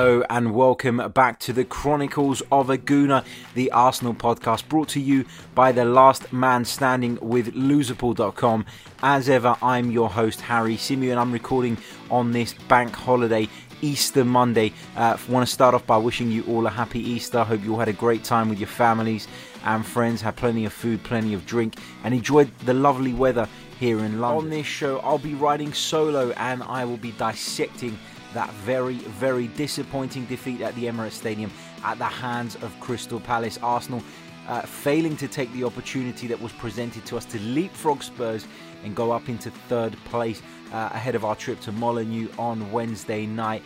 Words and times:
Hello 0.00 0.24
and 0.30 0.54
welcome 0.54 0.96
back 1.12 1.38
to 1.40 1.52
the 1.52 1.62
Chronicles 1.62 2.42
of 2.50 2.70
a 2.70 2.78
Gooner, 2.78 3.22
the 3.52 3.70
Arsenal 3.70 4.14
podcast 4.14 4.66
brought 4.66 4.88
to 4.88 4.98
you 4.98 5.26
by 5.54 5.72
the 5.72 5.84
last 5.84 6.32
man 6.32 6.64
standing 6.64 7.18
with 7.20 7.54
loserpool.com. 7.54 8.64
As 9.02 9.28
ever, 9.28 9.58
I'm 9.60 9.90
your 9.90 10.08
host, 10.08 10.40
Harry 10.40 10.78
Symeou, 10.78 11.10
and 11.10 11.20
I'm 11.20 11.32
recording 11.32 11.76
on 12.10 12.32
this 12.32 12.54
bank 12.66 12.94
holiday 12.94 13.46
Easter 13.82 14.24
Monday. 14.24 14.72
Uh, 14.96 15.18
I 15.18 15.30
want 15.30 15.46
to 15.46 15.52
start 15.52 15.74
off 15.74 15.86
by 15.86 15.98
wishing 15.98 16.32
you 16.32 16.44
all 16.44 16.66
a 16.66 16.70
happy 16.70 17.00
Easter. 17.00 17.44
Hope 17.44 17.62
you 17.62 17.74
all 17.74 17.78
had 17.78 17.88
a 17.88 17.92
great 17.92 18.24
time 18.24 18.48
with 18.48 18.58
your 18.58 18.68
families 18.68 19.28
and 19.66 19.84
friends, 19.84 20.22
had 20.22 20.34
plenty 20.34 20.64
of 20.64 20.72
food, 20.72 21.04
plenty 21.04 21.34
of 21.34 21.44
drink, 21.44 21.78
and 22.04 22.14
enjoyed 22.14 22.50
the 22.60 22.72
lovely 22.72 23.12
weather 23.12 23.46
here 23.78 23.98
in 23.98 24.18
London. 24.18 24.44
On 24.44 24.48
this 24.48 24.66
show, 24.66 25.00
I'll 25.00 25.18
be 25.18 25.34
riding 25.34 25.74
solo 25.74 26.30
and 26.38 26.62
I 26.62 26.86
will 26.86 26.96
be 26.96 27.12
dissecting 27.12 27.98
that 28.34 28.50
very, 28.54 28.94
very 28.94 29.48
disappointing 29.48 30.24
defeat 30.26 30.60
at 30.60 30.74
the 30.74 30.84
Emirates 30.84 31.12
Stadium 31.12 31.50
at 31.84 31.98
the 31.98 32.04
hands 32.04 32.56
of 32.56 32.78
Crystal 32.80 33.20
Palace. 33.20 33.58
Arsenal 33.62 34.02
uh, 34.48 34.62
failing 34.62 35.16
to 35.16 35.28
take 35.28 35.52
the 35.52 35.64
opportunity 35.64 36.26
that 36.26 36.40
was 36.40 36.52
presented 36.52 37.04
to 37.06 37.16
us 37.16 37.24
to 37.26 37.38
leapfrog 37.40 38.02
Spurs 38.02 38.46
and 38.84 38.96
go 38.96 39.12
up 39.12 39.28
into 39.28 39.50
third 39.68 39.96
place 40.04 40.42
uh, 40.72 40.90
ahead 40.92 41.14
of 41.14 41.24
our 41.24 41.36
trip 41.36 41.60
to 41.60 41.72
Molineux 41.72 42.28
on 42.38 42.70
Wednesday 42.72 43.26
night. 43.26 43.62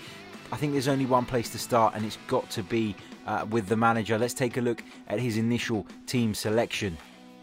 I 0.53 0.57
think 0.57 0.73
there's 0.73 0.89
only 0.89 1.07
one 1.07 1.25
place 1.25 1.49
to 1.51 1.59
start, 1.59 1.95
and 1.95 2.05
it's 2.05 2.19
got 2.27 2.49
to 2.51 2.63
be 2.63 2.95
uh, 3.27 3.47
with 3.51 3.67
the 3.67 3.77
manager. 3.77 4.19
Let's 4.19 4.35
take 4.35 4.57
a 4.57 4.61
look 4.61 4.83
at 5.09 5.19
his 5.19 5.37
initial 5.37 5.87
team 6.07 6.35
selection. 6.35 6.97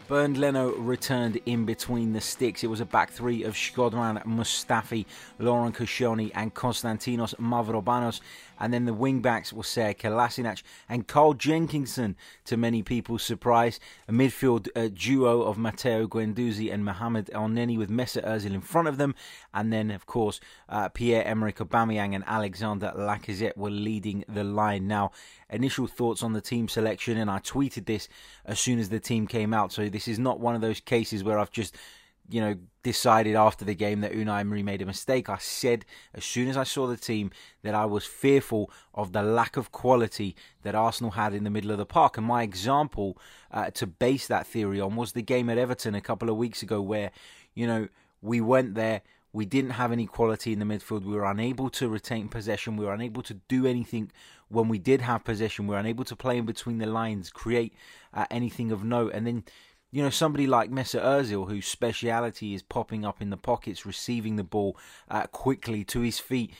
Bernd 0.08 0.36
Leno 0.36 0.74
returned 0.76 1.40
in 1.46 1.64
between 1.64 2.12
the 2.12 2.20
sticks. 2.20 2.64
It 2.64 2.66
was 2.66 2.80
a 2.80 2.84
back 2.84 3.10
three 3.10 3.44
of 3.44 3.54
Shkodran 3.54 4.24
Mustafi, 4.24 5.06
Laurent 5.38 5.74
Koscielny 5.74 6.30
and 6.34 6.52
Konstantinos 6.54 7.34
Mavropanos. 7.36 8.20
And 8.62 8.72
then 8.72 8.84
the 8.84 8.94
wing-backs 8.94 9.52
were 9.52 9.64
Sead 9.64 9.98
Kolasinac 9.98 10.62
and 10.88 11.08
Carl 11.08 11.34
Jenkinson, 11.34 12.14
to 12.44 12.56
many 12.56 12.84
people's 12.84 13.24
surprise. 13.24 13.80
A 14.06 14.12
midfield 14.12 14.68
uh, 14.76 14.88
duo 14.94 15.42
of 15.42 15.58
Matteo 15.58 16.06
Guendouzi 16.06 16.72
and 16.72 16.84
Mohamed 16.84 17.26
Elneny 17.34 17.76
with 17.76 17.90
Mesut 17.90 18.24
Ozil 18.24 18.54
in 18.54 18.60
front 18.60 18.86
of 18.86 18.98
them. 18.98 19.16
And 19.52 19.72
then, 19.72 19.90
of 19.90 20.06
course, 20.06 20.38
uh, 20.68 20.88
Pierre-Emerick 20.90 21.56
Aubameyang 21.56 22.14
and 22.14 22.22
Alexander 22.24 22.92
Lacazette 22.96 23.56
were 23.56 23.68
leading 23.68 24.24
the 24.28 24.44
line. 24.44 24.86
Now, 24.86 25.10
initial 25.50 25.88
thoughts 25.88 26.22
on 26.22 26.32
the 26.32 26.40
team 26.40 26.68
selection, 26.68 27.18
and 27.18 27.28
I 27.28 27.40
tweeted 27.40 27.86
this 27.86 28.08
as 28.44 28.60
soon 28.60 28.78
as 28.78 28.90
the 28.90 29.00
team 29.00 29.26
came 29.26 29.52
out. 29.52 29.72
So 29.72 29.88
this 29.88 30.06
is 30.06 30.20
not 30.20 30.38
one 30.38 30.54
of 30.54 30.60
those 30.60 30.78
cases 30.78 31.24
where 31.24 31.40
I've 31.40 31.50
just 31.50 31.76
you 32.28 32.40
know, 32.40 32.56
decided 32.82 33.36
after 33.36 33.64
the 33.64 33.74
game 33.74 34.00
that 34.00 34.12
Unai 34.12 34.40
Emery 34.40 34.62
made 34.62 34.82
a 34.82 34.86
mistake. 34.86 35.28
I 35.28 35.38
said 35.38 35.84
as 36.14 36.24
soon 36.24 36.48
as 36.48 36.56
I 36.56 36.64
saw 36.64 36.86
the 36.86 36.96
team 36.96 37.30
that 37.62 37.74
I 37.74 37.84
was 37.84 38.04
fearful 38.04 38.70
of 38.94 39.12
the 39.12 39.22
lack 39.22 39.56
of 39.56 39.70
quality 39.70 40.34
that 40.62 40.74
Arsenal 40.74 41.12
had 41.12 41.34
in 41.34 41.44
the 41.44 41.50
middle 41.50 41.70
of 41.70 41.78
the 41.78 41.86
park. 41.86 42.16
And 42.16 42.26
my 42.26 42.42
example 42.42 43.18
uh, 43.50 43.70
to 43.72 43.86
base 43.86 44.26
that 44.26 44.46
theory 44.46 44.80
on 44.80 44.96
was 44.96 45.12
the 45.12 45.22
game 45.22 45.48
at 45.50 45.58
Everton 45.58 45.94
a 45.94 46.00
couple 46.00 46.28
of 46.28 46.36
weeks 46.36 46.62
ago, 46.62 46.80
where, 46.80 47.10
you 47.54 47.66
know, 47.66 47.88
we 48.20 48.40
went 48.40 48.74
there. 48.74 49.02
We 49.34 49.46
didn't 49.46 49.70
have 49.70 49.92
any 49.92 50.06
quality 50.06 50.52
in 50.52 50.58
the 50.58 50.66
midfield. 50.66 51.04
We 51.04 51.14
were 51.14 51.24
unable 51.24 51.70
to 51.70 51.88
retain 51.88 52.28
possession. 52.28 52.76
We 52.76 52.84
were 52.84 52.92
unable 52.92 53.22
to 53.22 53.34
do 53.48 53.66
anything 53.66 54.12
when 54.48 54.68
we 54.68 54.78
did 54.78 55.00
have 55.00 55.24
possession. 55.24 55.66
We 55.66 55.74
were 55.74 55.80
unable 55.80 56.04
to 56.04 56.14
play 56.14 56.36
in 56.36 56.44
between 56.44 56.78
the 56.78 56.86
lines, 56.86 57.30
create 57.30 57.72
uh, 58.12 58.26
anything 58.30 58.70
of 58.70 58.84
note. 58.84 59.12
And 59.14 59.26
then 59.26 59.44
you 59.92 60.02
know, 60.02 60.10
somebody 60.10 60.46
like 60.46 60.70
Mesut 60.70 61.04
Ozil, 61.04 61.48
whose 61.48 61.66
speciality 61.66 62.54
is 62.54 62.62
popping 62.62 63.04
up 63.04 63.20
in 63.20 63.28
the 63.28 63.36
pockets, 63.36 63.84
receiving 63.84 64.36
the 64.36 64.42
ball 64.42 64.76
uh, 65.10 65.26
quickly 65.26 65.84
to 65.84 66.00
his 66.00 66.18
feet, 66.18 66.52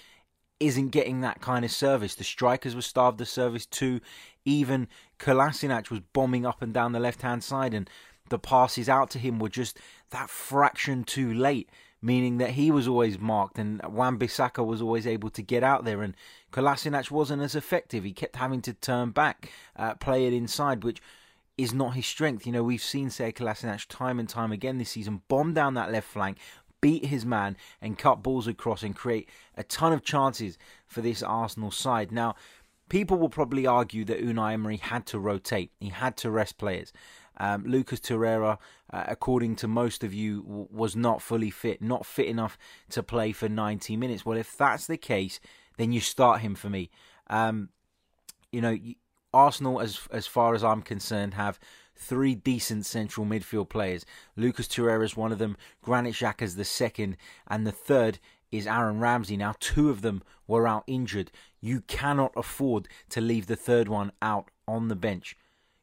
isn't 0.60 0.90
getting 0.90 1.22
that 1.22 1.40
kind 1.40 1.64
of 1.64 1.72
service. 1.72 2.14
The 2.14 2.24
strikers 2.24 2.76
were 2.76 2.82
starved 2.82 3.20
of 3.22 3.28
service 3.28 3.64
too. 3.64 4.00
Even 4.44 4.86
Kolasinac 5.18 5.90
was 5.90 6.00
bombing 6.12 6.44
up 6.44 6.60
and 6.60 6.74
down 6.74 6.92
the 6.92 7.00
left 7.00 7.22
hand 7.22 7.42
side, 7.42 7.72
and 7.72 7.88
the 8.28 8.38
passes 8.38 8.88
out 8.88 9.10
to 9.10 9.18
him 9.18 9.38
were 9.38 9.48
just 9.48 9.78
that 10.10 10.28
fraction 10.28 11.02
too 11.02 11.32
late, 11.32 11.70
meaning 12.02 12.36
that 12.36 12.50
he 12.50 12.70
was 12.70 12.86
always 12.86 13.18
marked, 13.18 13.58
and 13.58 13.80
Wan-Bissaka 13.82 14.64
was 14.64 14.82
always 14.82 15.06
able 15.06 15.30
to 15.30 15.42
get 15.42 15.64
out 15.64 15.86
there, 15.86 16.02
and 16.02 16.14
Kolasinac 16.52 17.10
wasn't 17.10 17.40
as 17.40 17.54
effective. 17.54 18.04
He 18.04 18.12
kept 18.12 18.36
having 18.36 18.60
to 18.62 18.74
turn 18.74 19.10
back, 19.10 19.50
uh, 19.74 19.94
play 19.94 20.26
it 20.26 20.34
inside, 20.34 20.84
which 20.84 21.00
is 21.58 21.74
not 21.74 21.94
his 21.94 22.06
strength. 22.06 22.46
You 22.46 22.52
know, 22.52 22.62
we've 22.62 22.82
seen 22.82 23.10
Sead 23.10 23.34
Kolasinac 23.34 23.86
time 23.88 24.18
and 24.18 24.28
time 24.28 24.52
again 24.52 24.78
this 24.78 24.90
season 24.90 25.22
bomb 25.28 25.54
down 25.54 25.74
that 25.74 25.92
left 25.92 26.08
flank, 26.08 26.38
beat 26.80 27.06
his 27.06 27.24
man, 27.24 27.56
and 27.80 27.98
cut 27.98 28.22
balls 28.22 28.46
across 28.46 28.82
and 28.82 28.96
create 28.96 29.28
a 29.56 29.62
ton 29.62 29.92
of 29.92 30.04
chances 30.04 30.58
for 30.86 31.00
this 31.00 31.22
Arsenal 31.22 31.70
side. 31.70 32.10
Now, 32.10 32.34
people 32.88 33.18
will 33.18 33.28
probably 33.28 33.66
argue 33.66 34.04
that 34.04 34.22
Unai 34.22 34.54
Emery 34.54 34.76
had 34.76 35.06
to 35.06 35.18
rotate, 35.18 35.70
he 35.80 35.88
had 35.90 36.16
to 36.18 36.30
rest 36.30 36.58
players. 36.58 36.92
Um, 37.38 37.64
Lucas 37.64 38.00
Torreira, 38.00 38.58
uh, 38.92 39.04
according 39.08 39.56
to 39.56 39.68
most 39.68 40.04
of 40.04 40.12
you, 40.12 40.42
w- 40.42 40.68
was 40.70 40.94
not 40.94 41.22
fully 41.22 41.50
fit, 41.50 41.80
not 41.80 42.04
fit 42.04 42.26
enough 42.26 42.58
to 42.90 43.02
play 43.02 43.32
for 43.32 43.48
90 43.48 43.96
minutes. 43.96 44.26
Well, 44.26 44.36
if 44.36 44.56
that's 44.56 44.86
the 44.86 44.98
case, 44.98 45.40
then 45.78 45.92
you 45.92 46.00
start 46.00 46.42
him 46.42 46.54
for 46.54 46.68
me. 46.68 46.90
Um, 47.30 47.70
you 48.52 48.60
know, 48.60 48.76
Arsenal, 49.32 49.80
as 49.80 50.00
as 50.10 50.26
far 50.26 50.54
as 50.54 50.62
I'm 50.62 50.82
concerned, 50.82 51.34
have 51.34 51.58
three 51.96 52.34
decent 52.34 52.86
central 52.86 53.26
midfield 53.26 53.68
players. 53.68 54.04
Lucas 54.36 54.68
Torreira 54.68 55.04
is 55.04 55.16
one 55.16 55.32
of 55.32 55.38
them, 55.38 55.56
Granit 55.82 56.14
Xhaka 56.14 56.42
is 56.42 56.56
the 56.56 56.64
second, 56.64 57.16
and 57.46 57.66
the 57.66 57.72
third 57.72 58.18
is 58.50 58.66
Aaron 58.66 59.00
Ramsey. 59.00 59.36
Now, 59.36 59.54
two 59.58 59.88
of 59.88 60.02
them 60.02 60.22
were 60.46 60.68
out 60.68 60.84
injured. 60.86 61.30
You 61.60 61.80
cannot 61.82 62.32
afford 62.36 62.88
to 63.10 63.20
leave 63.20 63.46
the 63.46 63.56
third 63.56 63.88
one 63.88 64.12
out 64.20 64.50
on 64.68 64.88
the 64.88 64.96
bench. 64.96 65.36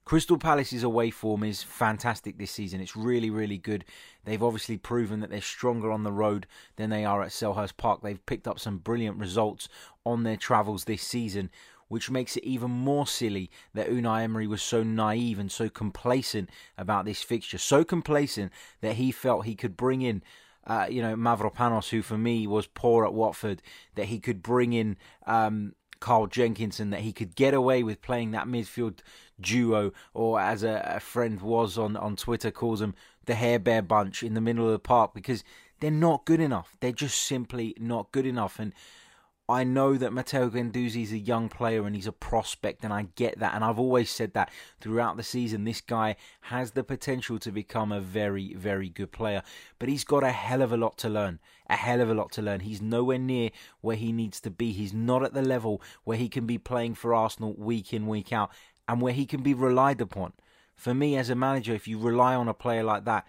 Crystal 0.06 0.38
Palace's 0.38 0.81
away 0.81 1.12
form 1.12 1.44
is 1.44 1.62
fantastic 1.62 2.38
this 2.38 2.50
season. 2.50 2.81
It's 2.81 2.96
really, 2.96 3.30
really 3.30 3.60
good. 3.60 3.86
They've 4.26 4.42
obviously 4.42 4.78
proven 4.78 5.20
that 5.20 5.30
they're 5.30 5.42
stronger 5.42 5.92
on 5.92 6.04
the 6.04 6.12
road 6.12 6.48
than 6.78 6.90
they 6.90 7.06
are 7.06 7.22
at 7.22 7.30
Selhurst 7.30 7.78
Park. 7.78 8.02
They've 8.02 8.26
picked 8.26 8.48
up 8.48 8.60
some 8.60 8.80
brilliant 8.80 9.18
results 9.18 9.70
on 10.06 10.24
their 10.24 10.36
travels 10.36 10.86
this 10.86 11.04
season 11.04 11.52
which 11.90 12.10
makes 12.10 12.38
it 12.38 12.44
even 12.44 12.72
more 12.72 13.06
silly 13.06 13.52
that 13.74 13.90
Unai 13.90 14.24
Emery 14.24 14.48
was 14.48 14.62
so 14.62 14.82
naive 14.82 15.38
and 15.38 15.52
so 15.52 15.68
complacent 15.68 16.50
about 16.78 17.04
this 17.04 17.22
fixture. 17.22 17.58
So 17.58 17.84
complacent 17.84 18.54
that 18.80 18.96
he 18.96 19.12
felt 19.12 19.46
he 19.46 19.56
could 19.56 19.76
bring 19.76 20.02
in, 20.02 20.24
uh, 20.66 20.88
you 20.90 21.02
know, 21.02 21.16
Mavropanos, 21.16 21.90
who 21.90 22.02
for 22.02 22.18
me 22.18 22.48
was 22.48 22.68
poor 22.68 23.06
at 23.06 23.14
Watford, 23.14 23.62
that 23.96 24.06
he 24.06 24.20
could 24.20 24.42
bring 24.42 24.72
in 24.74 24.98
um, 25.28 25.74
Carl 26.00 26.28
Jenkinson, 26.28 26.92
that 26.92 27.02
he 27.02 27.12
could 27.12 27.36
get 27.36 27.54
away 27.54 27.84
with 27.84 28.02
playing 28.02 28.32
that 28.32 28.48
midfield 28.48 29.00
duo, 29.42 29.92
or 30.14 30.40
as 30.40 30.64
a, 30.64 30.94
a 30.96 31.00
friend 31.00 31.42
was 31.42 31.78
on, 31.78 31.98
on 31.98 32.16
Twitter 32.16 32.52
calls 32.52 32.80
them, 32.80 32.96
the 33.26 33.36
Hair 33.36 33.60
Bear 33.60 33.82
Bunch 33.82 34.24
in 34.24 34.34
the 34.34 34.42
middle 34.42 34.66
of 34.66 34.72
the 34.72 34.80
park, 34.80 35.14
because 35.14 35.44
they're 35.80 35.92
not 35.92 36.26
good 36.26 36.40
enough. 36.40 36.76
They're 36.80 36.92
just 36.92 37.22
simply 37.22 37.76
not 37.80 38.12
good 38.12 38.26
enough. 38.26 38.60
And 38.60 38.74
I 39.50 39.64
know 39.64 39.98
that 39.98 40.14
Matteo 40.14 40.48
Guendouzi 40.48 41.02
is 41.02 41.12
a 41.12 41.18
young 41.18 41.50
player 41.50 41.88
and 41.88 41.96
he's 41.96 42.06
a 42.06 42.12
prospect, 42.12 42.84
and 42.84 42.94
I 42.94 43.08
get 43.16 43.40
that. 43.40 43.56
And 43.56 43.64
I've 43.64 43.80
always 43.80 44.12
said 44.12 44.34
that 44.34 44.52
throughout 44.80 45.18
the 45.18 45.24
season. 45.24 45.64
This 45.64 45.82
guy 45.82 46.18
has 46.42 46.72
the 46.72 46.84
potential 46.84 47.40
to 47.40 47.52
become 47.52 47.92
a 47.92 48.00
very, 48.00 48.54
very 48.54 48.90
good 48.90 49.12
player, 49.12 49.42
but 49.80 49.90
he's 49.90 50.04
got 50.04 50.24
a 50.24 50.32
hell 50.32 50.62
of 50.62 50.72
a 50.72 50.78
lot 50.78 51.00
to 51.00 51.10
learn. 51.10 51.40
A 51.68 51.76
hell 51.76 52.00
of 52.00 52.12
a 52.12 52.14
lot 52.14 52.32
to 52.34 52.44
learn. 52.44 52.60
He's 52.60 52.82
nowhere 52.82 53.18
near 53.18 53.50
where 53.82 53.96
he 53.96 54.12
needs 54.12 54.40
to 54.42 54.52
be. 54.52 54.72
He's 54.72 54.94
not 54.94 55.24
at 55.24 55.34
the 55.34 55.42
level 55.42 55.81
where 56.04 56.18
he 56.18 56.30
can 56.30 56.46
be 56.46 56.60
playing 56.60 56.94
for 56.94 57.16
Arsenal 57.16 57.54
week 57.54 57.92
in, 57.92 58.06
week 58.06 58.31
out, 58.31 58.52
and 58.88 59.01
where 59.01 59.13
he 59.13 59.25
can 59.25 59.42
be 59.42 59.56
relied 59.56 60.00
upon. 60.00 60.34
For 60.75 60.94
me, 60.94 61.18
as 61.18 61.31
a 61.31 61.36
manager, 61.36 61.74
if 61.74 61.88
you 61.88 61.98
rely 61.98 62.36
on 62.36 62.48
a 62.48 62.54
player 62.54 62.84
like 62.84 63.06
that, 63.06 63.25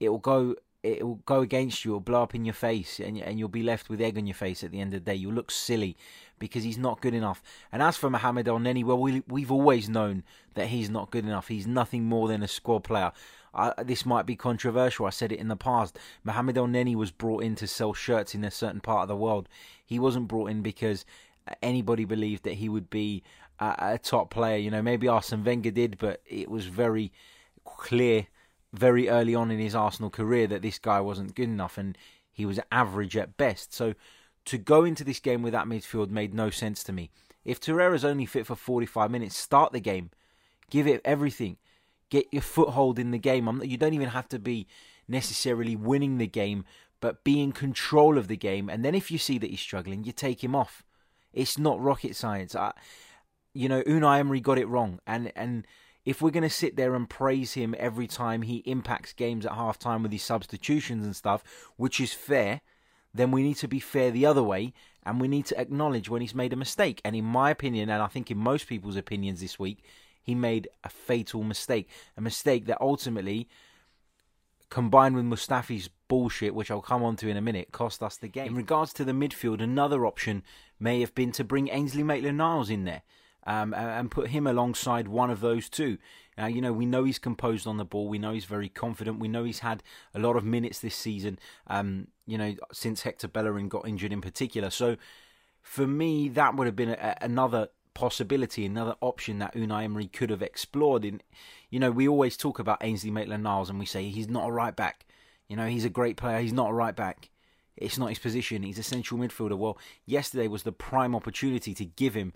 it 0.00 0.08
will 0.08 0.18
go 0.18 0.56
it 0.82 1.06
will 1.06 1.20
go 1.26 1.40
against 1.40 1.84
you, 1.84 1.92
it'll 1.92 2.00
blow 2.00 2.22
up 2.22 2.34
in 2.34 2.44
your 2.44 2.54
face, 2.54 2.98
and, 2.98 3.16
and 3.18 3.38
you'll 3.38 3.48
be 3.48 3.62
left 3.62 3.88
with 3.88 4.00
egg 4.00 4.18
on 4.18 4.26
your 4.26 4.34
face 4.34 4.64
at 4.64 4.72
the 4.72 4.80
end 4.80 4.92
of 4.94 5.04
the 5.04 5.10
day. 5.12 5.16
You'll 5.16 5.32
look 5.32 5.50
silly 5.50 5.96
because 6.38 6.64
he's 6.64 6.78
not 6.78 7.00
good 7.00 7.14
enough. 7.14 7.42
And 7.70 7.80
as 7.80 7.96
for 7.96 8.10
Mohamed 8.10 8.46
Elneny, 8.46 8.84
well, 8.84 8.98
we, 8.98 9.22
we've 9.28 9.52
always 9.52 9.88
known 9.88 10.24
that 10.54 10.68
he's 10.68 10.90
not 10.90 11.10
good 11.12 11.24
enough. 11.24 11.48
He's 11.48 11.66
nothing 11.68 12.04
more 12.04 12.26
than 12.26 12.42
a 12.42 12.48
squad 12.48 12.80
player. 12.80 13.12
Uh, 13.54 13.72
this 13.84 14.04
might 14.04 14.26
be 14.26 14.34
controversial. 14.34 15.06
I 15.06 15.10
said 15.10 15.30
it 15.30 15.38
in 15.38 15.48
the 15.48 15.56
past. 15.56 15.98
Mohamed 16.24 16.56
Elneny 16.56 16.96
was 16.96 17.12
brought 17.12 17.44
in 17.44 17.54
to 17.56 17.66
sell 17.66 17.92
shirts 17.92 18.34
in 18.34 18.44
a 18.44 18.50
certain 18.50 18.80
part 18.80 19.02
of 19.02 19.08
the 19.08 19.16
world. 19.16 19.48
He 19.84 19.98
wasn't 19.98 20.28
brought 20.28 20.50
in 20.50 20.62
because 20.62 21.04
anybody 21.62 22.04
believed 22.04 22.42
that 22.44 22.54
he 22.54 22.68
would 22.68 22.90
be 22.90 23.22
a, 23.60 23.74
a 23.78 23.98
top 23.98 24.30
player. 24.30 24.56
You 24.56 24.70
know, 24.70 24.82
maybe 24.82 25.06
Arsene 25.06 25.44
Wenger 25.44 25.70
did, 25.70 25.98
but 25.98 26.22
it 26.26 26.50
was 26.50 26.66
very 26.66 27.12
clear 27.64 28.26
very 28.72 29.08
early 29.08 29.34
on 29.34 29.50
in 29.50 29.58
his 29.58 29.74
Arsenal 29.74 30.10
career 30.10 30.46
that 30.46 30.62
this 30.62 30.78
guy 30.78 31.00
wasn't 31.00 31.34
good 31.34 31.48
enough 31.48 31.76
and 31.76 31.96
he 32.32 32.46
was 32.46 32.58
average 32.70 33.16
at 33.16 33.36
best. 33.36 33.74
So 33.74 33.94
to 34.46 34.58
go 34.58 34.84
into 34.84 35.04
this 35.04 35.20
game 35.20 35.42
with 35.42 35.52
that 35.52 35.66
midfield 35.66 36.10
made 36.10 36.34
no 36.34 36.50
sense 36.50 36.82
to 36.84 36.92
me. 36.92 37.10
If 37.44 37.60
Torreira's 37.60 38.04
only 38.04 38.26
fit 38.26 38.46
for 38.46 38.54
45 38.54 39.10
minutes, 39.10 39.36
start 39.36 39.72
the 39.72 39.80
game, 39.80 40.10
give 40.70 40.86
it 40.86 41.00
everything, 41.04 41.56
get 42.08 42.26
your 42.32 42.42
foothold 42.42 42.98
in 42.98 43.10
the 43.10 43.18
game. 43.18 43.60
you 43.64 43.76
don't 43.76 43.94
even 43.94 44.08
have 44.10 44.28
to 44.28 44.38
be 44.38 44.66
necessarily 45.08 45.76
winning 45.76 46.18
the 46.18 46.26
game, 46.26 46.64
but 47.00 47.24
be 47.24 47.42
in 47.42 47.52
control 47.52 48.16
of 48.16 48.28
the 48.28 48.36
game. 48.36 48.70
And 48.70 48.84
then 48.84 48.94
if 48.94 49.10
you 49.10 49.18
see 49.18 49.38
that 49.38 49.50
he's 49.50 49.60
struggling, 49.60 50.04
you 50.04 50.12
take 50.12 50.42
him 50.42 50.54
off. 50.54 50.84
It's 51.32 51.58
not 51.58 51.80
rocket 51.80 52.14
science. 52.14 52.54
I, 52.54 52.72
you 53.54 53.68
know, 53.68 53.82
Unai 53.82 54.20
Emery 54.20 54.40
got 54.40 54.58
it 54.58 54.68
wrong, 54.68 55.00
and 55.06 55.32
and 55.34 55.66
if 56.04 56.20
we're 56.20 56.30
going 56.30 56.42
to 56.42 56.50
sit 56.50 56.76
there 56.76 56.94
and 56.94 57.08
praise 57.08 57.52
him 57.52 57.74
every 57.78 58.06
time 58.06 58.42
he 58.42 58.56
impacts 58.58 59.12
games 59.12 59.46
at 59.46 59.52
halftime 59.52 60.02
with 60.02 60.12
his 60.12 60.22
substitutions 60.22 61.04
and 61.04 61.14
stuff, 61.14 61.44
which 61.76 62.00
is 62.00 62.12
fair, 62.12 62.60
then 63.14 63.30
we 63.30 63.42
need 63.42 63.56
to 63.56 63.68
be 63.68 63.78
fair 63.78 64.10
the 64.10 64.26
other 64.26 64.42
way 64.42 64.72
and 65.04 65.20
we 65.20 65.28
need 65.28 65.46
to 65.46 65.60
acknowledge 65.60 66.08
when 66.08 66.20
he's 66.20 66.34
made 66.34 66.52
a 66.52 66.56
mistake. 66.56 67.00
And 67.04 67.14
in 67.14 67.24
my 67.24 67.50
opinion, 67.50 67.88
and 67.88 68.02
I 68.02 68.06
think 68.06 68.30
in 68.30 68.38
most 68.38 68.66
people's 68.66 68.96
opinions 68.96 69.40
this 69.40 69.58
week, 69.58 69.84
he 70.22 70.34
made 70.34 70.68
a 70.84 70.88
fatal 70.88 71.42
mistake. 71.42 71.88
A 72.16 72.20
mistake 72.20 72.66
that 72.66 72.80
ultimately, 72.80 73.48
combined 74.70 75.16
with 75.16 75.24
Mustafi's 75.24 75.90
bullshit, 76.08 76.54
which 76.54 76.70
I'll 76.70 76.80
come 76.80 77.02
on 77.02 77.16
to 77.16 77.28
in 77.28 77.36
a 77.36 77.40
minute, 77.40 77.72
cost 77.72 78.02
us 78.02 78.16
the 78.16 78.28
game. 78.28 78.46
In 78.46 78.54
regards 78.54 78.92
to 78.94 79.04
the 79.04 79.12
midfield, 79.12 79.60
another 79.60 80.06
option 80.06 80.42
may 80.78 81.00
have 81.00 81.14
been 81.14 81.32
to 81.32 81.44
bring 81.44 81.68
Ainsley 81.68 82.04
Maitland 82.04 82.38
Niles 82.38 82.70
in 82.70 82.84
there 82.84 83.02
um, 83.46 83.74
and 83.74 84.10
put 84.10 84.28
him 84.28 84.46
alongside 84.46 85.08
one 85.08 85.30
of 85.30 85.40
those 85.40 85.68
two. 85.68 85.98
Now, 86.38 86.46
you 86.46 86.60
know, 86.60 86.72
we 86.72 86.86
know 86.86 87.04
he's 87.04 87.18
composed 87.18 87.66
on 87.66 87.76
the 87.76 87.84
ball. 87.84 88.08
We 88.08 88.18
know 88.18 88.32
he's 88.32 88.46
very 88.46 88.68
confident. 88.68 89.18
We 89.18 89.28
know 89.28 89.44
he's 89.44 89.58
had 89.58 89.82
a 90.14 90.18
lot 90.18 90.36
of 90.36 90.44
minutes 90.44 90.78
this 90.78 90.94
season, 90.94 91.38
um, 91.66 92.08
you 92.26 92.38
know, 92.38 92.54
since 92.72 93.02
Hector 93.02 93.28
Bellerin 93.28 93.68
got 93.68 93.86
injured 93.86 94.12
in 94.12 94.20
particular. 94.20 94.70
So, 94.70 94.96
for 95.60 95.86
me, 95.86 96.28
that 96.30 96.56
would 96.56 96.66
have 96.66 96.76
been 96.76 96.90
a, 96.90 97.16
another 97.20 97.68
possibility, 97.94 98.64
another 98.64 98.96
option 99.00 99.38
that 99.38 99.54
Unai 99.54 99.84
Emery 99.84 100.06
could 100.06 100.30
have 100.30 100.42
explored. 100.42 101.04
In, 101.04 101.20
you 101.70 101.78
know, 101.78 101.90
we 101.90 102.08
always 102.08 102.36
talk 102.36 102.58
about 102.58 102.82
Ainsley 102.82 103.10
Maitland-Niles 103.10 103.70
and 103.70 103.78
we 103.78 103.86
say 103.86 104.08
he's 104.08 104.28
not 104.28 104.48
a 104.48 104.52
right 104.52 104.74
back. 104.74 105.04
You 105.48 105.56
know, 105.56 105.66
he's 105.66 105.84
a 105.84 105.90
great 105.90 106.16
player. 106.16 106.40
He's 106.40 106.52
not 106.52 106.70
a 106.70 106.74
right 106.74 106.96
back. 106.96 107.28
It's 107.76 107.98
not 107.98 108.08
his 108.08 108.18
position. 108.18 108.62
He's 108.62 108.78
a 108.78 108.82
central 108.82 109.20
midfielder. 109.20 109.56
Well, 109.56 109.78
yesterday 110.06 110.48
was 110.48 110.62
the 110.62 110.72
prime 110.72 111.14
opportunity 111.14 111.74
to 111.74 111.84
give 111.84 112.14
him 112.14 112.32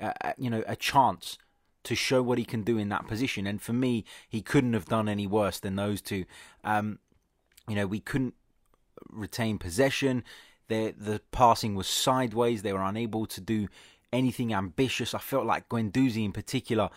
uh, 0.00 0.32
you 0.36 0.50
know, 0.50 0.62
a 0.66 0.76
chance 0.76 1.38
to 1.84 1.94
show 1.94 2.22
what 2.22 2.38
he 2.38 2.44
can 2.44 2.62
do 2.62 2.78
in 2.78 2.88
that 2.88 3.06
position. 3.06 3.46
And 3.46 3.62
for 3.62 3.72
me, 3.72 4.04
he 4.28 4.42
couldn't 4.42 4.72
have 4.72 4.86
done 4.86 5.08
any 5.08 5.26
worse 5.26 5.60
than 5.60 5.76
those 5.76 6.00
two. 6.00 6.24
Um, 6.64 6.98
you 7.68 7.76
know, 7.76 7.86
we 7.86 8.00
couldn't 8.00 8.34
retain 9.10 9.58
possession. 9.58 10.24
The 10.68 10.94
the 10.96 11.20
passing 11.30 11.74
was 11.74 11.86
sideways. 11.86 12.62
They 12.62 12.72
were 12.72 12.82
unable 12.82 13.26
to 13.26 13.40
do 13.40 13.68
anything 14.12 14.52
ambitious. 14.52 15.14
I 15.14 15.18
felt 15.18 15.46
like 15.46 15.68
Guendouzi 15.68 16.24
in 16.24 16.32
particular 16.32 16.90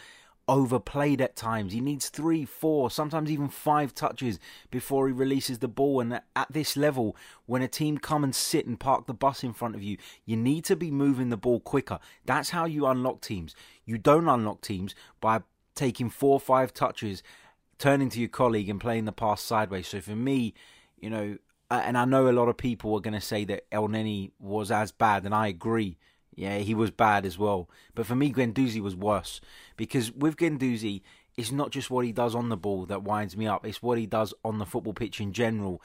overplayed 0.50 1.22
at 1.22 1.36
times. 1.36 1.74
He 1.74 1.80
needs 1.80 2.10
three, 2.10 2.44
four, 2.44 2.90
sometimes 2.90 3.30
even 3.30 3.48
five 3.48 3.94
touches 3.94 4.40
before 4.72 5.08
he 5.08 5.14
releases 5.14 5.60
the 5.60 5.68
ball. 5.68 6.02
And 6.02 6.22
at 6.36 6.52
this 6.52 6.76
level, 6.76 7.16
when 7.46 7.62
a 7.62 7.68
team 7.68 8.00
come 8.00 8.24
and 8.24 8.34
sit 8.34 8.66
and 8.66 8.80
park 8.80 9.06
the 9.06 9.14
bus 9.14 9.44
in 9.44 9.54
front 9.54 9.76
of 9.76 9.84
you, 9.84 9.98
you 10.26 10.36
need 10.36 10.66
to 10.66 10.76
be 10.76 10.90
moving 10.90 11.30
the 11.30 11.38
ball 11.38 11.60
quicker. 11.60 12.00
That's 12.26 12.50
how 12.50 12.66
you 12.66 12.88
unlock 12.88 13.22
teams. 13.22 13.56
You 13.86 14.00
don't 14.00 14.28
unlock 14.28 14.62
teams 14.62 14.96
by 15.22 15.42
taking 15.76 16.10
four 16.10 16.34
or 16.34 16.40
five 16.40 16.74
touches, 16.74 17.22
turning 17.78 18.10
to 18.10 18.20
your 18.20 18.30
colleague 18.30 18.70
and 18.70 18.82
playing 18.82 19.06
the 19.06 19.12
pass 19.12 19.42
sideways. 19.42 19.88
So 19.88 20.02
for 20.02 20.16
me, 20.16 20.56
you 21.00 21.10
know, 21.10 21.38
and 21.72 21.98
I 21.98 22.06
know 22.06 22.28
a 22.28 22.34
lot 22.34 22.50
of 22.50 22.58
people 22.58 22.96
are 22.96 23.02
going 23.02 23.14
to 23.14 23.22
say 23.22 23.46
that 23.46 23.66
El 23.72 23.88
Elneny 23.88 24.32
was 24.40 24.72
as 24.72 24.92
bad, 24.92 25.26
and 25.26 25.36
I 25.36 25.48
agree. 25.48 25.98
Yeah, 26.40 26.60
he 26.60 26.74
was 26.74 26.90
bad 26.90 27.26
as 27.26 27.38
well. 27.38 27.70
But 27.96 28.06
for 28.06 28.16
me, 28.16 28.32
Guendouzi 28.32 28.80
was 28.80 28.96
worse 28.96 29.42
because 29.76 30.10
with 30.14 30.38
Guendouzi, 30.38 31.02
it's 31.36 31.52
not 31.52 31.72
just 31.72 31.92
what 31.92 32.06
he 32.06 32.14
does 32.14 32.34
on 32.34 32.48
the 32.48 32.56
ball 32.56 32.86
that 32.86 33.04
winds 33.04 33.36
me 33.36 33.46
up. 33.46 33.66
It's 33.66 33.84
what 33.84 33.98
he 33.98 34.06
does 34.06 34.34
on 34.46 34.58
the 34.58 34.66
football 34.66 34.94
pitch 34.94 35.20
in 35.20 35.34
general. 35.34 35.82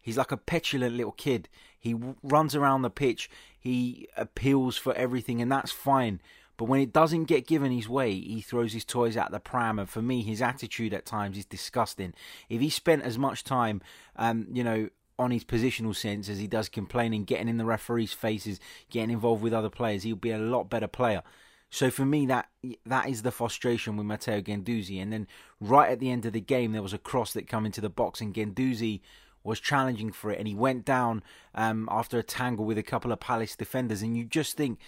He's 0.00 0.16
like 0.16 0.30
a 0.30 0.36
petulant 0.36 0.94
little 0.94 1.12
kid. 1.12 1.48
He 1.76 1.96
runs 2.22 2.54
around 2.54 2.82
the 2.82 2.90
pitch. 2.90 3.28
He 3.58 4.08
appeals 4.16 4.76
for 4.76 4.94
everything, 4.94 5.42
and 5.42 5.50
that's 5.50 5.72
fine. 5.72 6.20
But 6.56 6.66
when 6.66 6.80
it 6.80 6.92
doesn't 6.92 7.24
get 7.24 7.48
given 7.48 7.72
his 7.72 7.88
way, 7.88 8.12
he 8.12 8.40
throws 8.40 8.72
his 8.72 8.84
toys 8.84 9.16
out 9.16 9.32
the 9.32 9.40
pram. 9.40 9.80
And 9.80 9.88
for 9.88 10.00
me, 10.00 10.22
his 10.22 10.40
attitude 10.40 10.94
at 10.94 11.06
times 11.06 11.36
is 11.36 11.44
disgusting. 11.44 12.14
If 12.48 12.60
he 12.60 12.70
spent 12.70 13.02
as 13.02 13.18
much 13.18 13.42
time, 13.42 13.82
um, 14.14 14.46
you 14.52 14.62
know, 14.62 14.90
on 15.18 15.30
his 15.30 15.44
positional 15.44 15.94
sense 15.94 16.28
as 16.28 16.38
he 16.38 16.46
does 16.46 16.68
complaining, 16.68 17.24
getting 17.24 17.48
in 17.48 17.58
the 17.58 17.64
referees' 17.64 18.12
faces, 18.12 18.60
getting 18.90 19.10
involved 19.10 19.42
with 19.42 19.52
other 19.52 19.70
players, 19.70 20.02
he'll 20.02 20.16
be 20.16 20.30
a 20.30 20.38
lot 20.38 20.70
better 20.70 20.86
player. 20.86 21.22
So 21.70 21.90
for 21.90 22.06
me, 22.06 22.24
that 22.26 22.48
that 22.86 23.08
is 23.08 23.22
the 23.22 23.30
frustration 23.30 23.96
with 23.96 24.06
Matteo 24.06 24.40
Guendouzi. 24.40 25.02
And 25.02 25.12
then 25.12 25.26
right 25.60 25.90
at 25.90 26.00
the 26.00 26.10
end 26.10 26.24
of 26.24 26.32
the 26.32 26.40
game, 26.40 26.72
there 26.72 26.82
was 26.82 26.94
a 26.94 26.98
cross 26.98 27.32
that 27.34 27.48
come 27.48 27.66
into 27.66 27.80
the 27.80 27.90
box, 27.90 28.20
and 28.20 28.32
Guendouzi 28.34 29.00
was 29.44 29.60
challenging 29.60 30.12
for 30.12 30.30
it, 30.30 30.38
and 30.38 30.48
he 30.48 30.54
went 30.54 30.84
down 30.84 31.22
um, 31.54 31.88
after 31.90 32.18
a 32.18 32.22
tangle 32.22 32.64
with 32.64 32.78
a 32.78 32.82
couple 32.82 33.12
of 33.12 33.20
Palace 33.20 33.54
defenders. 33.54 34.02
And 34.02 34.16
you 34.16 34.24
just 34.24 34.56
think, 34.56 34.78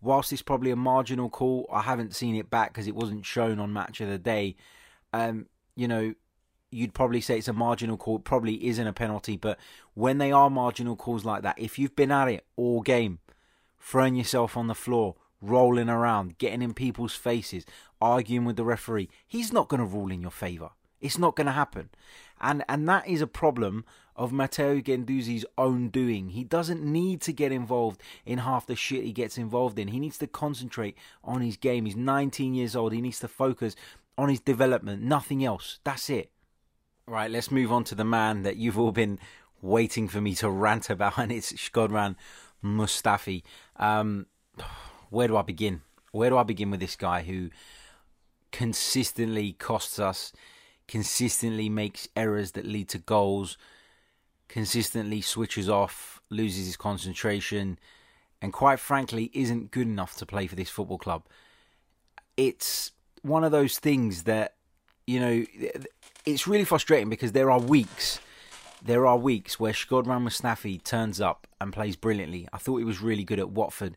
whilst 0.00 0.32
it's 0.32 0.42
probably 0.42 0.70
a 0.70 0.76
marginal 0.76 1.30
call, 1.30 1.68
I 1.72 1.82
haven't 1.82 2.14
seen 2.14 2.36
it 2.36 2.50
back 2.50 2.72
because 2.72 2.86
it 2.86 2.94
wasn't 2.94 3.24
shown 3.24 3.58
on 3.58 3.72
Match 3.72 4.00
of 4.00 4.08
the 4.08 4.18
Day. 4.18 4.56
Um, 5.12 5.46
you 5.74 5.88
know, 5.88 6.14
you'd 6.70 6.94
probably 6.94 7.20
say 7.20 7.38
it's 7.38 7.48
a 7.48 7.52
marginal 7.52 7.96
call. 7.96 8.16
It 8.16 8.24
probably 8.24 8.66
isn't 8.66 8.86
a 8.86 8.92
penalty, 8.92 9.36
but 9.36 9.58
when 9.94 10.18
they 10.18 10.32
are 10.32 10.50
marginal 10.50 10.96
calls 10.96 11.24
like 11.24 11.42
that, 11.42 11.58
if 11.58 11.78
you've 11.78 11.96
been 11.96 12.12
at 12.12 12.28
it 12.28 12.44
all 12.56 12.80
game, 12.80 13.18
throwing 13.78 14.14
yourself 14.14 14.56
on 14.56 14.66
the 14.66 14.74
floor, 14.74 15.16
rolling 15.40 15.88
around, 15.88 16.38
getting 16.38 16.62
in 16.62 16.74
people's 16.74 17.14
faces, 17.14 17.64
arguing 18.00 18.44
with 18.44 18.56
the 18.56 18.64
referee, 18.64 19.08
he's 19.26 19.52
not 19.52 19.68
going 19.68 19.80
to 19.80 19.86
rule 19.86 20.10
in 20.10 20.20
your 20.20 20.30
favour. 20.30 20.70
It's 21.00 21.18
not 21.18 21.34
going 21.34 21.46
to 21.46 21.52
happen. 21.52 21.90
And 22.40 22.64
and 22.68 22.88
that 22.88 23.06
is 23.06 23.20
a 23.20 23.26
problem 23.26 23.84
of 24.16 24.32
Matteo 24.32 24.80
Guendouzi's 24.80 25.46
own 25.56 25.88
doing. 25.88 26.30
He 26.30 26.44
doesn't 26.44 26.82
need 26.82 27.22
to 27.22 27.32
get 27.32 27.52
involved 27.52 28.02
in 28.26 28.38
half 28.38 28.66
the 28.66 28.76
shit 28.76 29.04
he 29.04 29.12
gets 29.12 29.38
involved 29.38 29.78
in. 29.78 29.88
He 29.88 29.98
needs 29.98 30.18
to 30.18 30.26
concentrate 30.26 30.94
on 31.24 31.40
his 31.40 31.56
game. 31.56 31.86
He's 31.86 31.96
19 31.96 32.52
years 32.52 32.76
old. 32.76 32.92
He 32.92 33.00
needs 33.00 33.20
to 33.20 33.28
focus 33.28 33.74
on 34.18 34.28
his 34.28 34.40
development, 34.40 35.02
nothing 35.02 35.42
else. 35.42 35.78
That's 35.84 36.10
it. 36.10 36.30
Right, 37.06 37.30
let's 37.30 37.50
move 37.50 37.72
on 37.72 37.84
to 37.84 37.94
the 37.94 38.04
man 38.04 38.42
that 38.42 38.56
you've 38.56 38.78
all 38.78 38.92
been 38.92 39.18
waiting 39.62 40.08
for 40.08 40.20
me 40.20 40.34
to 40.36 40.48
rant 40.48 40.90
about, 40.90 41.14
and 41.18 41.32
it's 41.32 41.52
Shkodran 41.52 42.16
Mustafi. 42.62 43.42
Um, 43.76 44.26
where 45.10 45.28
do 45.28 45.36
I 45.36 45.42
begin? 45.42 45.82
Where 46.12 46.30
do 46.30 46.38
I 46.38 46.42
begin 46.42 46.70
with 46.70 46.80
this 46.80 46.96
guy 46.96 47.22
who 47.22 47.50
consistently 48.52 49.52
costs 49.52 49.98
us, 49.98 50.32
consistently 50.88 51.68
makes 51.68 52.08
errors 52.16 52.52
that 52.52 52.66
lead 52.66 52.88
to 52.90 52.98
goals, 52.98 53.56
consistently 54.48 55.20
switches 55.20 55.68
off, 55.68 56.20
loses 56.30 56.66
his 56.66 56.76
concentration, 56.76 57.78
and 58.42 58.52
quite 58.52 58.80
frankly 58.80 59.30
isn't 59.32 59.70
good 59.70 59.86
enough 59.86 60.16
to 60.16 60.26
play 60.26 60.46
for 60.46 60.56
this 60.56 60.70
football 60.70 60.98
club? 60.98 61.24
It's 62.36 62.92
one 63.22 63.44
of 63.44 63.52
those 63.52 63.78
things 63.78 64.24
that, 64.24 64.54
you 65.06 65.20
know, 65.20 65.44
it's 66.24 66.46
really 66.46 66.64
frustrating 66.64 67.10
because 67.10 67.32
there 67.32 67.50
are 67.50 67.60
weeks, 67.60 68.20
there 68.82 69.06
are 69.06 69.16
weeks 69.16 69.58
where 69.58 69.72
Shkodran 69.72 70.22
Mustafi 70.22 70.82
turns 70.82 71.20
up 71.20 71.46
and 71.60 71.72
plays 71.72 71.96
brilliantly. 71.96 72.48
I 72.52 72.58
thought 72.58 72.78
he 72.78 72.84
was 72.84 73.00
really 73.00 73.24
good 73.24 73.38
at 73.38 73.50
Watford. 73.50 73.96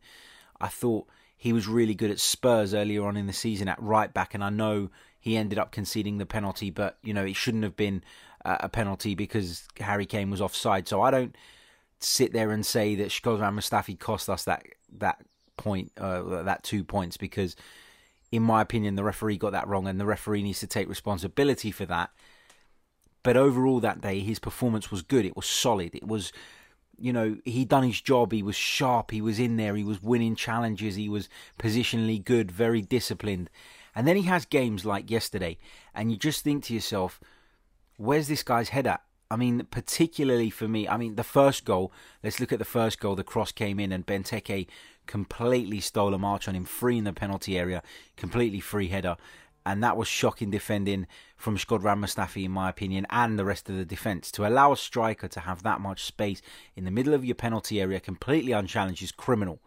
I 0.59 0.67
thought 0.67 1.07
he 1.35 1.53
was 1.53 1.67
really 1.67 1.93
good 1.93 2.11
at 2.11 2.19
Spurs 2.19 2.73
earlier 2.73 3.05
on 3.05 3.17
in 3.17 3.27
the 3.27 3.33
season 3.33 3.67
at 3.67 3.81
right 3.81 4.13
back, 4.13 4.33
and 4.33 4.43
I 4.43 4.49
know 4.49 4.89
he 5.19 5.37
ended 5.37 5.59
up 5.59 5.71
conceding 5.71 6.17
the 6.17 6.25
penalty, 6.25 6.69
but 6.69 6.97
you 7.03 7.13
know 7.13 7.23
it 7.23 7.35
shouldn't 7.35 7.63
have 7.63 7.75
been 7.75 8.03
a 8.45 8.69
penalty 8.69 9.15
because 9.15 9.67
Harry 9.79 10.05
Kane 10.05 10.29
was 10.29 10.41
offside. 10.41 10.87
So 10.87 11.01
I 11.01 11.11
don't 11.11 11.35
sit 11.99 12.33
there 12.33 12.51
and 12.51 12.65
say 12.65 12.95
that 12.95 13.09
Shkodran 13.09 13.53
Mustafi 13.53 13.97
cost 13.97 14.29
us 14.29 14.43
that 14.43 14.63
that 14.97 15.23
point, 15.57 15.91
uh, 15.97 16.43
that 16.43 16.63
two 16.63 16.83
points, 16.83 17.17
because 17.17 17.55
in 18.33 18.41
my 18.41 18.63
opinion, 18.63 18.95
the 18.95 19.03
referee 19.03 19.37
got 19.37 19.51
that 19.51 19.67
wrong, 19.67 19.87
and 19.87 19.99
the 19.99 20.07
referee 20.07 20.41
needs 20.41 20.59
to 20.61 20.65
take 20.65 20.89
responsibility 20.89 21.69
for 21.69 21.85
that. 21.85 22.09
But 23.21 23.37
overall, 23.37 23.79
that 23.79 24.01
day, 24.01 24.21
his 24.21 24.39
performance 24.39 24.89
was 24.89 25.03
good. 25.03 25.23
It 25.23 25.35
was 25.35 25.45
solid. 25.45 25.93
It 25.93 26.07
was, 26.07 26.33
you 26.97 27.13
know, 27.13 27.37
he 27.45 27.63
done 27.63 27.83
his 27.83 28.01
job. 28.01 28.31
He 28.31 28.41
was 28.41 28.55
sharp. 28.55 29.11
He 29.11 29.21
was 29.21 29.37
in 29.37 29.57
there. 29.57 29.75
He 29.75 29.83
was 29.83 30.01
winning 30.01 30.35
challenges. 30.35 30.95
He 30.95 31.07
was 31.07 31.29
positionally 31.59 32.25
good, 32.25 32.51
very 32.51 32.81
disciplined. 32.81 33.51
And 33.95 34.07
then 34.07 34.15
he 34.15 34.23
has 34.23 34.45
games 34.45 34.83
like 34.83 35.11
yesterday, 35.11 35.59
and 35.93 36.09
you 36.09 36.17
just 36.17 36.43
think 36.43 36.63
to 36.63 36.73
yourself, 36.73 37.21
where's 37.97 38.27
this 38.27 38.41
guy's 38.41 38.69
head 38.69 38.87
at? 38.87 39.03
I 39.29 39.35
mean, 39.35 39.67
particularly 39.69 40.49
for 40.49 40.67
me, 40.67 40.87
I 40.87 40.97
mean, 40.97 41.17
the 41.17 41.23
first 41.23 41.65
goal, 41.65 41.91
let's 42.23 42.39
look 42.39 42.51
at 42.51 42.57
the 42.57 42.65
first 42.65 42.99
goal. 42.99 43.15
The 43.15 43.23
cross 43.23 43.51
came 43.51 43.79
in, 43.79 43.91
and 43.91 44.07
Benteke 44.07 44.65
completely 45.07 45.79
stole 45.79 46.13
a 46.13 46.17
march 46.17 46.47
on 46.47 46.55
him, 46.55 46.65
free 46.65 46.97
in 46.97 47.03
the 47.03 47.13
penalty 47.13 47.57
area, 47.57 47.83
completely 48.17 48.59
free 48.59 48.87
header. 48.87 49.17
And 49.65 49.81
that 49.83 49.95
was 49.95 50.07
shocking 50.07 50.51
defending 50.51 51.07
from 51.37 51.57
Shkodran 51.57 51.99
Mustafi, 51.99 52.43
in 52.43 52.51
my 52.51 52.69
opinion, 52.69 53.07
and 53.09 53.39
the 53.39 53.45
rest 53.45 53.69
of 53.69 53.77
the 53.77 53.85
defence. 53.85 54.29
To 54.31 54.47
allow 54.47 54.73
a 54.73 54.77
striker 54.77 55.29
to 55.29 55.39
have 55.41 55.63
that 55.63 55.79
much 55.79 56.03
space 56.03 56.41
in 56.75 56.83
the 56.83 56.91
middle 56.91 57.13
of 57.13 57.23
your 57.23 57.35
penalty 57.35 57.79
area, 57.79 58.01
completely 58.01 58.51
unchallenged, 58.51 59.01
is 59.01 59.11
criminal. 59.13 59.59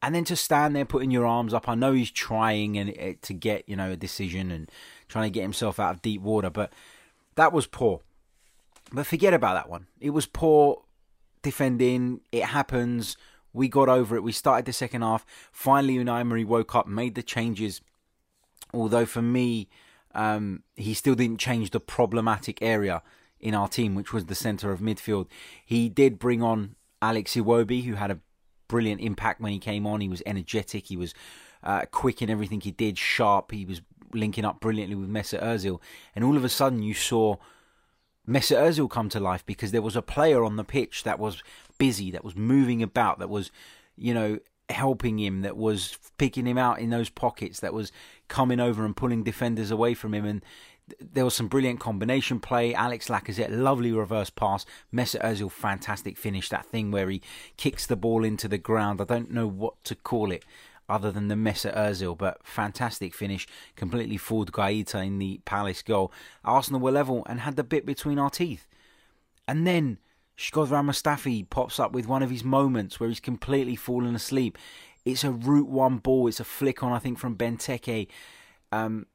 And 0.00 0.14
then 0.14 0.24
to 0.24 0.36
stand 0.36 0.76
there 0.76 0.84
putting 0.84 1.10
your 1.10 1.26
arms 1.26 1.52
up, 1.52 1.68
I 1.68 1.74
know 1.74 1.92
he's 1.92 2.10
trying 2.10 2.78
and 2.78 2.94
eh, 2.96 3.14
to 3.22 3.34
get 3.34 3.68
you 3.68 3.76
know 3.76 3.92
a 3.92 3.96
decision 3.96 4.50
and 4.50 4.70
trying 5.08 5.30
to 5.30 5.34
get 5.34 5.42
himself 5.42 5.80
out 5.80 5.94
of 5.94 6.02
deep 6.02 6.22
water, 6.22 6.50
but 6.50 6.72
that 7.34 7.52
was 7.52 7.66
poor. 7.66 8.00
But 8.92 9.06
forget 9.06 9.34
about 9.34 9.54
that 9.54 9.68
one. 9.68 9.86
It 10.00 10.10
was 10.10 10.26
poor 10.26 10.82
defending. 11.42 12.20
It 12.32 12.44
happens 12.44 13.16
we 13.58 13.68
got 13.68 13.88
over 13.88 14.14
it. 14.14 14.22
We 14.22 14.32
started 14.32 14.64
the 14.66 14.72
second 14.72 15.02
half. 15.02 15.26
Finally, 15.50 15.96
Unai 15.96 16.20
Emery 16.20 16.44
woke 16.44 16.76
up, 16.76 16.86
made 16.86 17.16
the 17.16 17.24
changes. 17.24 17.80
Although 18.72 19.04
for 19.04 19.20
me, 19.20 19.68
um, 20.14 20.62
he 20.76 20.94
still 20.94 21.16
didn't 21.16 21.40
change 21.40 21.70
the 21.70 21.80
problematic 21.80 22.62
area 22.62 23.02
in 23.40 23.54
our 23.54 23.66
team, 23.66 23.96
which 23.96 24.12
was 24.12 24.26
the 24.26 24.34
centre 24.34 24.70
of 24.70 24.80
midfield. 24.80 25.26
He 25.64 25.88
did 25.88 26.20
bring 26.20 26.40
on 26.40 26.76
Alex 27.02 27.34
Iwobi, 27.34 27.84
who 27.84 27.94
had 27.94 28.12
a 28.12 28.20
brilliant 28.68 29.00
impact 29.00 29.40
when 29.40 29.52
he 29.52 29.58
came 29.58 29.86
on. 29.86 30.00
He 30.00 30.08
was 30.08 30.22
energetic. 30.24 30.86
He 30.86 30.96
was 30.96 31.12
uh, 31.64 31.82
quick 31.90 32.22
in 32.22 32.30
everything 32.30 32.60
he 32.60 32.70
did, 32.70 32.96
sharp. 32.96 33.50
He 33.50 33.64
was 33.64 33.82
linking 34.14 34.44
up 34.44 34.60
brilliantly 34.60 34.94
with 34.94 35.10
Mesut 35.10 35.42
Ozil, 35.42 35.80
and 36.14 36.24
all 36.24 36.36
of 36.36 36.44
a 36.44 36.48
sudden 36.48 36.82
you 36.82 36.94
saw 36.94 37.36
Mesut 38.28 38.58
Ozil 38.58 38.90
come 38.90 39.08
to 39.08 39.20
life 39.20 39.44
because 39.46 39.72
there 39.72 39.82
was 39.82 39.96
a 39.96 40.02
player 40.02 40.44
on 40.44 40.56
the 40.56 40.64
pitch 40.64 41.02
that 41.04 41.18
was 41.18 41.42
busy, 41.78 42.10
that 42.10 42.24
was 42.24 42.36
moving 42.36 42.82
about, 42.82 43.18
that 43.18 43.30
was, 43.30 43.50
you 43.96 44.12
know, 44.12 44.38
helping 44.68 45.18
him, 45.18 45.40
that 45.42 45.56
was 45.56 45.98
picking 46.18 46.46
him 46.46 46.58
out 46.58 46.78
in 46.78 46.90
those 46.90 47.08
pockets, 47.08 47.60
that 47.60 47.72
was 47.72 47.90
coming 48.28 48.60
over 48.60 48.84
and 48.84 48.96
pulling 48.96 49.22
defenders 49.22 49.70
away 49.70 49.94
from 49.94 50.12
him, 50.12 50.26
and 50.26 50.44
there 51.00 51.24
was 51.24 51.34
some 51.34 51.48
brilliant 51.48 51.80
combination 51.80 52.40
play. 52.40 52.74
Alex 52.74 53.08
Lacazette, 53.08 53.50
lovely 53.50 53.92
reverse 53.92 54.30
pass. 54.30 54.64
Mesut 54.92 55.22
Ozil, 55.22 55.50
fantastic 55.50 56.16
finish. 56.16 56.48
That 56.48 56.66
thing 56.66 56.90
where 56.90 57.10
he 57.10 57.22
kicks 57.56 57.86
the 57.86 57.96
ball 57.96 58.24
into 58.24 58.48
the 58.48 58.58
ground. 58.58 59.00
I 59.00 59.04
don't 59.04 59.30
know 59.30 59.46
what 59.46 59.82
to 59.84 59.94
call 59.94 60.30
it 60.32 60.44
other 60.88 61.12
than 61.12 61.28
the 61.28 61.34
Mesut 61.34 61.76
Ozil, 61.76 62.16
but 62.16 62.38
fantastic 62.44 63.14
finish. 63.14 63.46
Completely 63.76 64.16
fooled 64.16 64.52
Guaita 64.52 65.06
in 65.06 65.18
the 65.18 65.40
Palace 65.44 65.82
goal. 65.82 66.12
Arsenal 66.44 66.80
were 66.80 66.90
level 66.90 67.24
and 67.26 67.40
had 67.40 67.56
the 67.56 67.64
bit 67.64 67.84
between 67.84 68.18
our 68.18 68.30
teeth. 68.30 68.66
And 69.46 69.66
then 69.66 69.98
Shkodran 70.36 70.86
Mustafi 70.86 71.48
pops 71.48 71.78
up 71.80 71.92
with 71.92 72.06
one 72.06 72.22
of 72.22 72.30
his 72.30 72.44
moments 72.44 72.98
where 72.98 73.08
he's 73.08 73.20
completely 73.20 73.76
fallen 73.76 74.14
asleep. 74.14 74.56
It's 75.04 75.24
a 75.24 75.30
route 75.30 75.68
one 75.68 75.98
ball. 75.98 76.28
It's 76.28 76.40
a 76.40 76.44
flick 76.44 76.82
on, 76.82 76.92
I 76.92 76.98
think, 76.98 77.18
from 77.18 77.36
Benteke. 77.36 78.08
Um, 78.70 79.06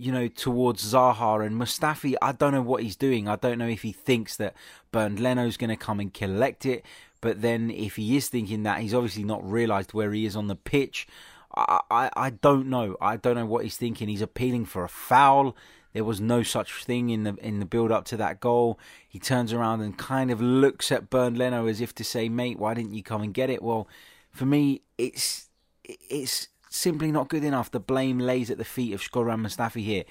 you 0.00 0.12
know, 0.12 0.28
towards 0.28 0.94
Zaha 0.94 1.44
and 1.44 1.60
Mustafi. 1.60 2.14
I 2.22 2.32
don't 2.32 2.52
know 2.52 2.62
what 2.62 2.82
he's 2.82 2.96
doing. 2.96 3.28
I 3.28 3.36
don't 3.36 3.58
know 3.58 3.68
if 3.68 3.82
he 3.82 3.92
thinks 3.92 4.34
that 4.36 4.54
Bernd 4.92 5.20
Leno's 5.20 5.58
going 5.58 5.68
to 5.68 5.76
come 5.76 6.00
and 6.00 6.12
collect 6.12 6.64
it. 6.64 6.86
But 7.20 7.42
then, 7.42 7.70
if 7.70 7.96
he 7.96 8.16
is 8.16 8.28
thinking 8.28 8.62
that, 8.62 8.80
he's 8.80 8.94
obviously 8.94 9.24
not 9.24 9.48
realised 9.48 9.92
where 9.92 10.12
he 10.12 10.24
is 10.24 10.36
on 10.36 10.46
the 10.46 10.56
pitch. 10.56 11.06
I, 11.54 11.80
I, 11.90 12.10
I 12.16 12.30
don't 12.30 12.68
know. 12.68 12.96
I 13.00 13.16
don't 13.16 13.34
know 13.34 13.46
what 13.46 13.64
he's 13.64 13.76
thinking. 13.76 14.08
He's 14.08 14.22
appealing 14.22 14.66
for 14.66 14.84
a 14.84 14.88
foul. 14.88 15.56
There 15.92 16.04
was 16.04 16.20
no 16.20 16.42
such 16.42 16.84
thing 16.84 17.10
in 17.10 17.24
the 17.24 17.34
in 17.42 17.58
the 17.58 17.66
build 17.66 17.90
up 17.90 18.04
to 18.06 18.16
that 18.18 18.40
goal. 18.40 18.78
He 19.08 19.18
turns 19.18 19.52
around 19.52 19.80
and 19.80 19.98
kind 19.98 20.30
of 20.30 20.40
looks 20.40 20.92
at 20.92 21.10
Bernd 21.10 21.36
Leno 21.36 21.66
as 21.66 21.80
if 21.80 21.94
to 21.96 22.04
say, 22.04 22.28
"Mate, 22.28 22.58
why 22.58 22.74
didn't 22.74 22.94
you 22.94 23.02
come 23.02 23.22
and 23.22 23.34
get 23.34 23.50
it?" 23.50 23.62
Well, 23.62 23.88
for 24.30 24.46
me, 24.46 24.82
it's 24.98 25.48
it's 25.82 26.48
simply 26.68 27.10
not 27.10 27.28
good 27.28 27.42
enough. 27.42 27.72
The 27.72 27.80
blame 27.80 28.20
lays 28.20 28.50
at 28.50 28.58
the 28.58 28.64
feet 28.64 28.94
of 28.94 29.00
Shkodran 29.00 29.40
Mustafi 29.40 29.82
here, 29.82 30.04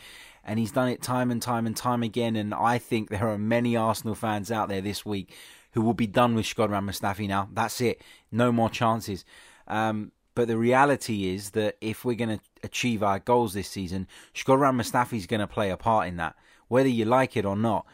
and 0.43 0.59
he's 0.59 0.73
done 0.73 0.89
it 0.89 1.01
time 1.01 1.31
and 1.31 1.41
time 1.41 1.65
and 1.65 1.77
time 1.77 2.03
again. 2.03 2.35
And 2.35 2.53
I 2.53 2.77
think 2.77 3.09
there 3.09 3.29
are 3.29 3.37
many 3.37 3.77
Arsenal 3.77 4.15
fans 4.15 4.51
out 4.51 4.67
there 4.67 4.81
this 4.81 5.05
week 5.05 5.33
who 5.71 5.81
will 5.81 5.93
be 5.93 6.07
done 6.07 6.35
with 6.35 6.45
Shkodran 6.45 6.89
Mustafi 6.89 7.27
now. 7.27 7.49
That's 7.53 7.81
it. 7.81 8.01
No 8.31 8.51
more 8.51 8.69
chances. 8.69 9.25
Um, 9.67 10.11
but 10.35 10.47
the 10.47 10.57
reality 10.57 11.29
is 11.29 11.51
that 11.51 11.77
if 11.81 12.05
we're 12.05 12.15
going 12.15 12.37
to 12.37 12.43
achieve 12.63 13.03
our 13.03 13.19
goals 13.19 13.53
this 13.53 13.69
season, 13.69 14.07
Shkodran 14.33 14.75
Mustafi 14.75 15.17
is 15.17 15.27
going 15.27 15.41
to 15.41 15.47
play 15.47 15.69
a 15.69 15.77
part 15.77 16.07
in 16.07 16.17
that. 16.17 16.35
Whether 16.67 16.89
you 16.89 17.05
like 17.05 17.35
it 17.35 17.45
or 17.45 17.55
not, 17.55 17.85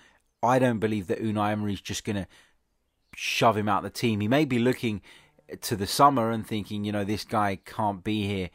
I 0.44 0.60
don't 0.60 0.80
believe 0.80 1.08
that 1.08 1.22
Unai 1.22 1.52
Emery 1.52 1.74
is 1.74 1.82
just 1.82 2.04
going 2.04 2.18
to 2.18 2.28
shove 3.16 3.58
him 3.58 3.70
out 3.70 3.84
the 3.84 3.90
team. 3.90 4.20
He 4.20 4.28
may 4.28 4.46
be 4.46 4.60
looking 4.60 5.02
to 5.62 5.76
the 5.76 5.88
summer 5.88 6.32
and 6.32 6.46
thinking, 6.46 6.84
you 6.84 6.92
know, 6.92 7.04
this 7.04 7.24
guy 7.24 7.60
can't 7.66 8.04
be 8.04 8.28
here 8.28 8.50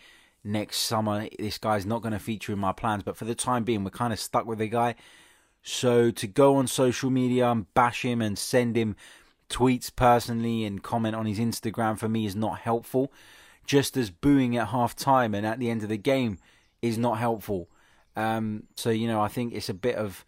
next 0.44 0.78
summer. 0.78 1.28
This 1.38 1.58
guy's 1.58 1.86
not 1.86 2.02
going 2.02 2.12
to 2.12 2.18
feature 2.18 2.52
in 2.52 2.58
my 2.58 2.72
plans. 2.72 3.02
But 3.02 3.16
for 3.16 3.24
the 3.24 3.34
time 3.34 3.64
being, 3.64 3.84
we're 3.84 3.90
kind 3.90 4.12
of 4.12 4.20
stuck 4.20 4.46
with 4.46 4.58
the 4.58 4.68
guy. 4.68 4.94
So 5.62 6.10
to 6.10 6.26
go 6.26 6.56
on 6.56 6.66
social 6.66 7.10
media 7.10 7.50
and 7.50 7.72
bash 7.74 8.02
him 8.02 8.22
and 8.22 8.38
send 8.38 8.76
him 8.76 8.96
tweets 9.48 9.94
personally 9.94 10.64
and 10.64 10.82
comment 10.82 11.14
on 11.14 11.26
his 11.26 11.38
Instagram 11.38 11.98
for 11.98 12.08
me 12.08 12.24
is 12.24 12.36
not 12.36 12.60
helpful. 12.60 13.12
Just 13.66 13.96
as 13.96 14.10
booing 14.10 14.56
at 14.56 14.68
half 14.68 14.96
time 14.96 15.34
and 15.34 15.46
at 15.46 15.58
the 15.58 15.70
end 15.70 15.82
of 15.82 15.88
the 15.88 15.96
game 15.96 16.38
is 16.80 16.96
not 16.96 17.18
helpful. 17.18 17.68
Um, 18.16 18.64
so, 18.76 18.90
you 18.90 19.06
know, 19.06 19.20
I 19.20 19.28
think 19.28 19.52
it's 19.52 19.68
a 19.68 19.74
bit 19.74 19.96
of. 19.96 20.24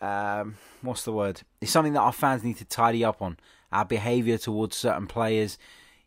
Um, 0.00 0.56
what's 0.82 1.02
the 1.02 1.12
word? 1.12 1.42
It's 1.60 1.72
something 1.72 1.94
that 1.94 2.00
our 2.00 2.12
fans 2.12 2.44
need 2.44 2.58
to 2.58 2.64
tidy 2.64 3.04
up 3.04 3.20
on. 3.20 3.36
Our 3.72 3.84
behaviour 3.84 4.38
towards 4.38 4.76
certain 4.76 5.06
players. 5.06 5.58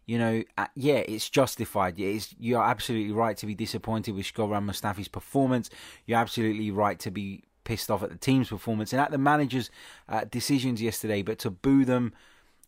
You 0.06 0.18
know, 0.18 0.44
uh, 0.58 0.68
yeah, 0.76 0.96
it's 0.96 1.30
justified. 1.30 2.00
It's, 2.00 2.34
you're 2.40 2.64
absolutely 2.64 3.14
right 3.14 3.38
to 3.38 3.46
be 3.46 3.54
disappointed 3.54 4.16
with 4.16 4.26
Shkodran 4.26 4.66
Mustafi's 4.66 5.08
performance. 5.08 5.70
You're 6.06 6.20
absolutely 6.20 6.72
right 6.72 7.00
to 7.00 7.12
be 7.12 7.44
pissed 7.64 7.92
off 7.92 8.04
at 8.04 8.10
the 8.10 8.18
team's 8.18 8.50
performance 8.50 8.94
and 8.94 9.02
at 9.02 9.12
the 9.12 9.18
manager's 9.18 9.70
uh, 10.10 10.26
decisions 10.30 10.82
yesterday, 10.82 11.22
but 11.22 11.40
to 11.40 11.50
boo 11.50 11.86
them 11.86 12.14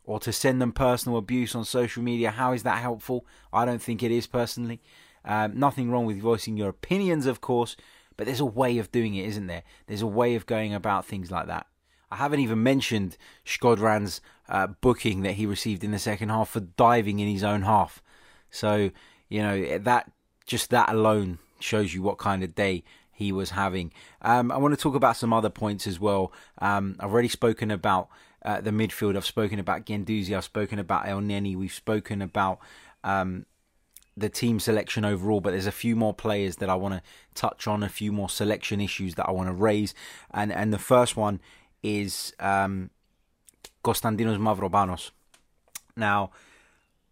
or 0.05 0.19
to 0.19 0.31
send 0.31 0.61
them 0.61 0.71
personal 0.71 1.17
abuse 1.17 1.55
on 1.55 1.65
social 1.65 2.03
media, 2.03 2.31
how 2.31 2.53
is 2.53 2.63
that 2.63 2.81
helpful? 2.81 3.25
I 3.51 3.65
don't 3.65 3.81
think 3.81 4.03
it 4.03 4.11
is 4.11 4.27
personally. 4.27 4.81
Um, 5.25 5.57
nothing 5.57 5.89
wrong 5.89 6.05
with 6.05 6.19
voicing 6.19 6.57
your 6.57 6.69
opinions, 6.69 7.25
of 7.25 7.39
course, 7.39 7.77
but 8.17 8.25
there's 8.25 8.39
a 8.39 8.45
way 8.45 8.77
of 8.77 8.91
doing 8.91 9.15
it, 9.15 9.25
isn't 9.25 9.47
there? 9.47 9.63
There's 9.87 10.01
a 10.01 10.07
way 10.07 10.35
of 10.35 10.45
going 10.45 10.73
about 10.73 11.05
things 11.05 11.31
like 11.31 11.47
that. 11.47 11.67
I 12.11 12.17
haven't 12.17 12.41
even 12.41 12.61
mentioned 12.61 13.17
Shkodran's 13.45 14.21
uh, 14.47 14.67
booking 14.67 15.21
that 15.23 15.33
he 15.33 15.45
received 15.45 15.83
in 15.83 15.91
the 15.91 15.99
second 15.99 16.29
half 16.29 16.49
for 16.49 16.59
diving 16.59 17.19
in 17.19 17.27
his 17.27 17.43
own 17.43 17.63
half. 17.63 18.03
So, 18.51 18.91
you 19.29 19.41
know, 19.41 19.79
that 19.79 20.11
just 20.45 20.69
that 20.69 20.89
alone 20.89 21.39
shows 21.59 21.93
you 21.93 22.03
what 22.03 22.19
kind 22.19 22.43
of 22.43 22.53
day 22.53 22.83
he 23.13 23.31
was 23.31 23.51
having. 23.51 23.93
Um, 24.21 24.51
I 24.51 24.57
want 24.57 24.73
to 24.73 24.81
talk 24.81 24.95
about 24.95 25.15
some 25.15 25.31
other 25.31 25.49
points 25.49 25.87
as 25.87 25.99
well. 25.99 26.33
Um, 26.59 26.95
I've 26.99 27.11
already 27.11 27.29
spoken 27.29 27.71
about 27.71 28.09
uh, 28.43 28.59
the 28.59 28.71
midfield. 28.71 29.15
I've 29.15 29.25
spoken 29.25 29.59
about 29.59 29.85
Guendouzi. 29.85 30.35
I've 30.35 30.43
spoken 30.43 30.79
about 30.79 31.05
Elneny. 31.05 31.55
We've 31.55 31.73
spoken 31.73 32.21
about 32.21 32.59
um, 33.03 33.45
the 34.17 34.29
team 34.29 34.59
selection 34.59 35.05
overall, 35.05 35.41
but 35.41 35.51
there's 35.51 35.67
a 35.67 35.71
few 35.71 35.95
more 35.95 36.13
players 36.13 36.57
that 36.57 36.69
I 36.69 36.75
want 36.75 36.95
to 36.95 37.01
touch 37.35 37.67
on, 37.67 37.83
a 37.83 37.89
few 37.89 38.11
more 38.11 38.29
selection 38.29 38.81
issues 38.81 39.15
that 39.15 39.27
I 39.27 39.31
want 39.31 39.47
to 39.47 39.53
raise. 39.53 39.93
And 40.31 40.51
and 40.51 40.73
the 40.73 40.79
first 40.79 41.15
one 41.15 41.39
is 41.81 42.33
um, 42.39 42.89
Mavropanos. 43.83 45.11
Now, 45.95 46.31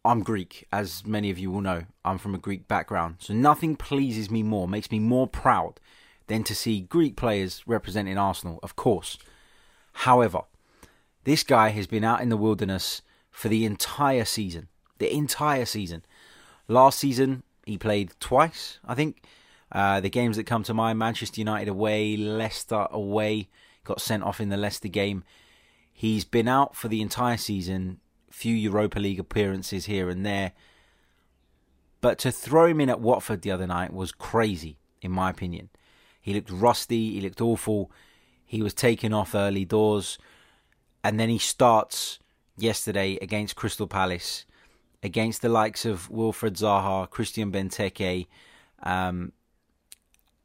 I'm 0.04 0.24
Greek, 0.24 0.68
as 0.72 1.06
many 1.06 1.30
of 1.30 1.38
you 1.38 1.52
will 1.52 1.62
know. 1.62 1.84
I'm 2.04 2.18
from 2.18 2.34
a 2.34 2.40
Greek 2.40 2.68
background. 2.68 3.18
So 3.20 3.34
nothing 3.34 3.76
pleases 3.76 4.32
me 4.32 4.42
more, 4.42 4.68
makes 4.68 4.90
me 4.90 4.98
more 4.98 5.28
proud 5.28 5.80
than 6.26 6.44
to 6.46 6.56
see 6.56 6.82
Greek 6.82 7.16
players 7.16 7.62
representing 7.68 8.18
Arsenal, 8.18 8.60
of 8.64 8.76
course. 8.76 9.20
However, 9.94 10.42
this 11.24 11.44
guy 11.44 11.70
has 11.70 11.86
been 11.86 12.04
out 12.04 12.22
in 12.22 12.30
the 12.30 12.38
wilderness 12.38 13.04
for 13.30 13.48
the 13.48 13.64
entire 13.64 14.26
season. 14.26 14.70
The 14.98 15.14
entire 15.14 15.66
season. 15.66 16.04
Last 16.68 16.98
season, 16.98 17.44
he 17.66 17.78
played 17.78 18.14
twice, 18.20 18.80
I 18.84 18.96
think. 18.96 19.24
Uh, 19.72 20.00
the 20.00 20.10
games 20.10 20.36
that 20.36 20.46
come 20.46 20.64
to 20.64 20.74
mind 20.74 20.98
Manchester 20.98 21.40
United 21.40 21.68
away, 21.68 22.18
Leicester 22.18 22.88
away, 22.90 23.50
got 23.84 24.02
sent 24.02 24.24
off 24.24 24.42
in 24.42 24.50
the 24.50 24.58
Leicester 24.58 24.88
game. 24.88 25.24
He's 25.94 26.26
been 26.26 26.48
out 26.48 26.76
for 26.76 26.88
the 26.88 27.02
entire 27.02 27.38
season, 27.38 28.00
few 28.32 28.56
Europa 28.56 29.00
League 29.00 29.20
appearances 29.20 29.86
here 29.86 30.10
and 30.10 30.26
there. 30.26 30.54
But 32.00 32.18
to 32.20 32.32
throw 32.32 32.66
him 32.66 32.82
in 32.82 32.90
at 32.90 33.00
Watford 33.00 33.44
the 33.44 33.52
other 33.52 33.68
night 33.68 33.94
was 33.94 34.12
crazy, 34.12 34.78
in 35.02 35.12
my 35.12 35.30
opinion. 35.30 35.70
He 36.20 36.34
looked 36.34 36.50
rusty, 36.50 37.14
he 37.14 37.22
looked 37.22 37.42
awful. 37.42 37.92
He 38.46 38.62
was 38.62 38.74
taken 38.74 39.14
off 39.14 39.36
early 39.36 39.66
doors. 39.66 40.18
And 41.04 41.20
then 41.20 41.30
he 41.30 41.38
starts 41.38 42.20
yesterday 42.58 43.18
against 43.22 43.56
Crystal 43.56 43.88
Palace, 43.88 44.46
against 45.04 45.42
the 45.42 45.50
likes 45.50 45.86
of 45.86 46.10
Wilfried 46.10 46.58
Zaha, 46.58 47.10
Christian 47.10 47.52
Benteke. 47.52 48.28
Um, 48.84 49.32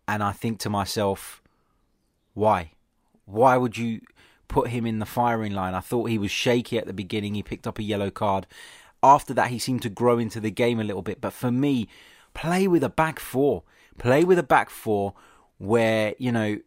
and 0.09 0.23
I 0.23 0.33
think 0.33 0.59
to 0.61 0.71
myself, 0.71 1.43
why? 2.35 2.73
Why 3.25 3.57
would 3.57 3.77
you 3.77 4.01
put 4.49 4.69
him 4.69 4.87
in 4.87 4.99
the 4.99 5.07
firing 5.07 5.53
line? 5.53 5.75
I 5.75 5.81
thought 5.81 6.11
he 6.11 6.19
was 6.19 6.31
shaky 6.31 6.79
at 6.79 6.87
the 6.87 6.93
beginning. 6.93 7.35
He 7.35 7.43
picked 7.43 7.67
up 7.67 7.79
a 7.79 7.83
yellow 7.83 8.11
card. 8.11 8.47
After 9.03 9.35
that, 9.35 9.51
he 9.51 9.59
seemed 9.59 9.83
to 9.83 9.89
grow 9.89 10.19
into 10.19 10.41
the 10.41 10.51
game 10.51 10.81
a 10.81 10.85
little 10.85 11.03
bit. 11.03 11.21
But 11.21 11.33
for 11.33 11.51
me, 11.51 11.89
play 12.35 12.67
with 12.67 12.83
a 12.83 12.89
back 12.89 13.21
four. 13.21 13.63
Play 13.99 14.25
with 14.25 14.39
a 14.39 14.43
back 14.43 14.71
four 14.71 15.15
where, 15.59 16.15
you 16.19 16.33
know, 16.33 16.59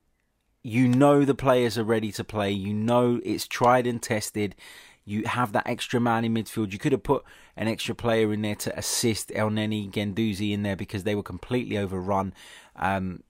you 0.63 0.87
know 0.87 1.25
the 1.25 1.35
players 1.35 1.77
are 1.77 1.83
ready 1.83 2.11
to 2.13 2.23
play. 2.23 2.51
You 2.51 2.73
know 2.73 3.19
it's 3.23 3.47
tried 3.47 3.87
and 3.87 4.01
tested. 4.01 4.55
You 5.05 5.25
have 5.25 5.53
that 5.53 5.67
extra 5.67 5.99
man 5.99 6.25
in 6.25 6.33
midfield. 6.33 6.71
You 6.71 6.79
could 6.79 6.91
have 6.91 7.03
put 7.03 7.23
an 7.55 7.67
extra 7.67 7.95
player 7.95 8.31
in 8.31 8.41
there 8.41 8.55
to 8.55 8.77
assist 8.77 9.29
Elneny 9.29 9.89
Guendouzi 9.89 10.51
in 10.51 10.63
there 10.63 10.75
because 10.75 11.03
they 11.03 11.15
were 11.15 11.23
completely 11.23 11.77
overrun. 11.77 12.33
Um, 12.75 13.23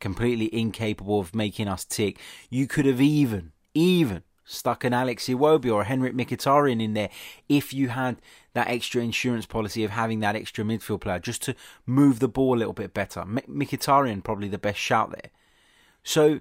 completely 0.00 0.54
incapable 0.54 1.20
of 1.20 1.34
making 1.34 1.66
us 1.66 1.84
tick. 1.84 2.18
You 2.50 2.66
could 2.66 2.84
have 2.84 3.00
even, 3.00 3.52
even 3.74 4.22
stuck 4.44 4.84
an 4.84 4.92
Alex 4.92 5.26
Iwobi 5.26 5.72
or 5.72 5.82
a 5.82 5.84
Henrikh 5.86 6.14
Mkhitaryan 6.14 6.82
in 6.82 6.94
there 6.94 7.10
if 7.48 7.72
you 7.72 7.88
had 7.88 8.20
that 8.52 8.68
extra 8.68 9.02
insurance 9.02 9.46
policy 9.46 9.84
of 9.84 9.90
having 9.90 10.20
that 10.20 10.36
extra 10.36 10.64
midfield 10.64 11.00
player 11.00 11.18
just 11.18 11.42
to 11.42 11.54
move 11.86 12.18
the 12.20 12.28
ball 12.28 12.56
a 12.56 12.58
little 12.58 12.74
bit 12.74 12.94
better. 12.94 13.22
Mkhitaryan 13.22 14.22
probably 14.22 14.48
the 14.48 14.58
best 14.58 14.78
shout 14.78 15.10
there. 15.10 15.30
So, 16.02 16.40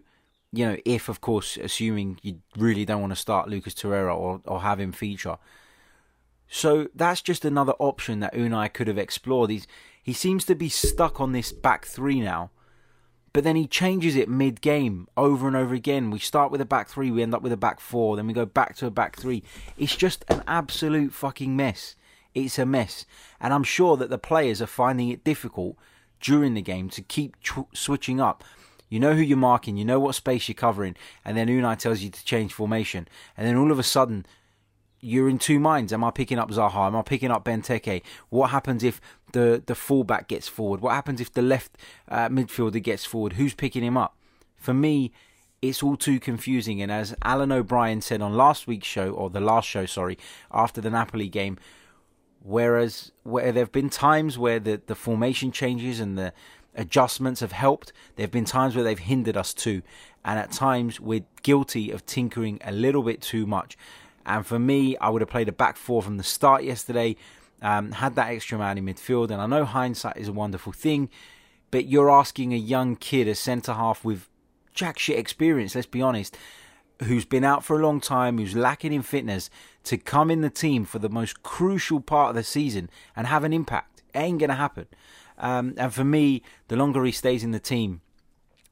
you 0.52 0.66
know, 0.66 0.78
if 0.86 1.10
of 1.10 1.22
course, 1.22 1.58
assuming 1.58 2.20
you 2.22 2.42
really 2.58 2.86
don't 2.86 3.02
want 3.02 3.14
to 3.14 3.20
start 3.20 3.50
Lucas 3.50 3.74
Torreira 3.74 4.16
or, 4.16 4.42
or 4.46 4.62
have 4.62 4.80
him 4.80 4.92
feature. 4.92 5.38
So 6.48 6.90
that's 6.94 7.22
just 7.22 7.46
another 7.46 7.74
option 7.80 8.20
that 8.20 8.34
Unai 8.34 8.72
could 8.72 8.88
have 8.88 8.98
explored. 8.98 9.50
He's, 9.50 9.66
he 10.04 10.14
seems 10.14 10.46
to 10.46 10.56
be 10.56 10.70
stuck 10.70 11.20
on 11.20 11.32
this 11.32 11.52
back 11.52 11.86
three 11.86 12.20
now 12.20 12.52
but 13.34 13.44
then 13.44 13.56
he 13.56 13.68
changes 13.68 14.16
it 14.16 14.30
mid 14.30 14.62
game 14.62 15.08
over 15.18 15.48
and 15.48 15.56
over 15.56 15.74
again. 15.74 16.12
We 16.12 16.20
start 16.20 16.52
with 16.52 16.62
a 16.62 16.66
back 16.66 16.88
three, 16.88 17.12
we 17.12 17.24
end 17.24 17.34
up 17.34 17.42
with 17.42 17.52
a 17.52 17.58
back 17.58 17.80
four, 17.80 18.16
then 18.16 18.28
we 18.28 18.34
go 18.34 18.46
back 18.46 18.76
to 18.78 18.86
a 18.86 18.92
back 18.92 19.18
three. 19.18 19.44
It's 19.78 19.96
just 19.96 20.24
an 20.30 20.44
absolute 20.48 21.14
fucking 21.14 21.56
mess. 21.56 21.96
It's 22.36 22.60
a 22.60 22.66
mess. 22.66 23.06
And 23.42 23.54
I'm 23.54 23.64
sure 23.64 23.98
that 23.98 24.10
the 24.10 24.18
players 24.18 24.62
are 24.62 24.68
finding 24.68 25.10
it 25.10 25.24
difficult 25.24 25.76
during 26.22 26.54
the 26.54 26.62
game 26.62 26.90
to 26.90 27.02
keep 27.02 27.40
tr- 27.42 27.62
switching 27.74 28.22
up. 28.22 28.44
You 28.90 29.00
know 29.00 29.16
who 29.16 29.22
you're 29.22 29.38
marking, 29.38 29.76
you 29.76 29.86
know 29.86 30.00
what 30.00 30.14
space 30.14 30.48
you're 30.48 30.54
covering, 30.54 30.96
and 31.26 31.36
then 31.36 31.48
Unai 31.48 31.78
tells 31.78 32.02
you 32.02 32.12
to 32.12 32.26
change 32.26 32.54
formation. 32.54 33.08
And 33.36 33.48
then 33.48 33.56
all 33.56 33.72
of 33.72 33.80
a 33.80 33.84
sudden, 33.84 34.26
you're 35.04 35.28
in 35.28 35.38
two 35.38 35.60
minds. 35.60 35.92
Am 35.92 36.04
I 36.04 36.12
picking 36.12 36.40
up 36.40 36.50
Zaha? 36.50 36.88
Am 36.88 36.96
I 36.96 37.02
picking 37.02 37.30
up 37.30 37.44
Benteke? 37.44 38.02
What 38.30 38.52
happens 38.52 38.84
if 38.84 39.02
the, 39.34 39.62
the 39.66 39.76
fullback 39.76 40.30
gets 40.30 40.48
forward? 40.48 40.80
What 40.80 40.94
happens 40.94 41.20
if 41.20 41.32
the 41.34 41.42
left 41.42 41.78
uh, 42.08 42.30
midfielder 42.30 42.82
gets 42.82 43.04
forward? 43.04 43.34
Who's 43.34 43.54
picking 43.54 43.84
him 43.84 43.98
up? 43.98 44.16
For 44.56 44.74
me, 44.74 45.12
it's 45.62 45.84
all 45.84 45.98
too 45.98 46.20
confusing. 46.20 46.82
And 46.82 46.92
as 46.92 47.16
Alan 47.22 47.52
O'Brien 47.52 48.02
said 48.02 48.22
on 48.22 48.36
last 48.36 48.66
week's 48.66 48.88
show, 48.88 49.12
or 49.12 49.30
the 49.30 49.42
last 49.42 49.68
show, 49.68 49.86
sorry, 49.86 50.18
after 50.52 50.80
the 50.80 50.90
Napoli 50.90 51.28
game, 51.28 51.58
whereas 52.42 53.12
where 53.24 53.52
there 53.52 53.64
have 53.64 53.72
been 53.74 53.90
times 53.90 54.38
where 54.38 54.60
the, 54.60 54.82
the 54.88 54.96
formation 54.96 55.52
changes 55.52 56.00
and 56.00 56.18
the 56.18 56.34
adjustments 56.76 57.42
have 57.42 57.52
helped, 57.52 57.92
there 58.16 58.24
have 58.24 58.32
been 58.32 58.46
times 58.46 58.74
where 58.74 58.84
they've 58.84 59.00
hindered 59.00 59.36
us 59.36 59.54
too. 59.54 59.82
And 60.24 60.40
at 60.40 60.54
times 60.54 61.02
we're 61.02 61.26
guilty 61.42 61.92
of 61.92 62.06
tinkering 62.06 62.60
a 62.64 62.72
little 62.72 63.04
bit 63.04 63.22
too 63.22 63.46
much. 63.46 63.78
And 64.26 64.46
for 64.46 64.60
me, 64.60 64.98
I 64.98 65.10
would 65.10 65.22
have 65.22 65.30
played 65.30 65.50
a 65.50 65.54
back 65.54 65.78
four 65.78 66.02
from 66.02 66.18
the 66.18 66.24
start 66.24 66.64
yesterday, 66.64 67.16
um, 67.62 67.92
had 67.92 68.16
that 68.16 68.30
extra 68.30 68.58
man 68.58 68.78
in 68.78 68.86
midfield. 68.86 69.32
And 69.32 69.42
I 69.42 69.46
know 69.46 69.66
hindsight 69.66 70.18
is 70.18 70.28
a 70.28 70.34
wonderful 70.34 70.74
thing, 70.74 71.10
but 71.72 71.88
you're 71.88 72.12
asking 72.12 72.54
a 72.54 72.58
young 72.58 72.96
kid, 72.96 73.28
a 73.28 73.36
centre 73.36 73.74
half 73.74 74.06
with 74.06 74.30
jack 74.74 75.00
shit 75.00 75.20
experience, 75.20 75.76
let's 75.76 75.88
be 75.88 76.02
honest, 76.02 76.38
who's 77.04 77.26
been 77.26 77.44
out 77.44 77.64
for 77.64 77.80
a 77.80 77.84
long 77.84 78.00
time, 78.00 78.38
who's 78.38 78.56
lacking 78.56 78.94
in 78.94 79.02
fitness, 79.02 79.50
to 79.84 79.98
come 79.98 80.32
in 80.32 80.42
the 80.42 80.50
team 80.50 80.86
for 80.86 81.00
the 81.00 81.10
most 81.10 81.44
crucial 81.44 82.00
part 82.00 82.30
of 82.30 82.36
the 82.36 82.44
season 82.44 82.90
and 83.16 83.28
have 83.28 83.44
an 83.44 83.54
impact. 83.54 84.04
It 84.14 84.20
ain't 84.20 84.40
going 84.40 84.50
to 84.50 84.56
happen. 84.56 84.88
Um, 85.38 85.74
and 85.78 85.94
for 85.94 86.04
me, 86.04 86.44
the 86.68 86.76
longer 86.76 87.04
he 87.04 87.12
stays 87.12 87.44
in 87.44 87.52
the 87.52 87.60
team, 87.60 88.02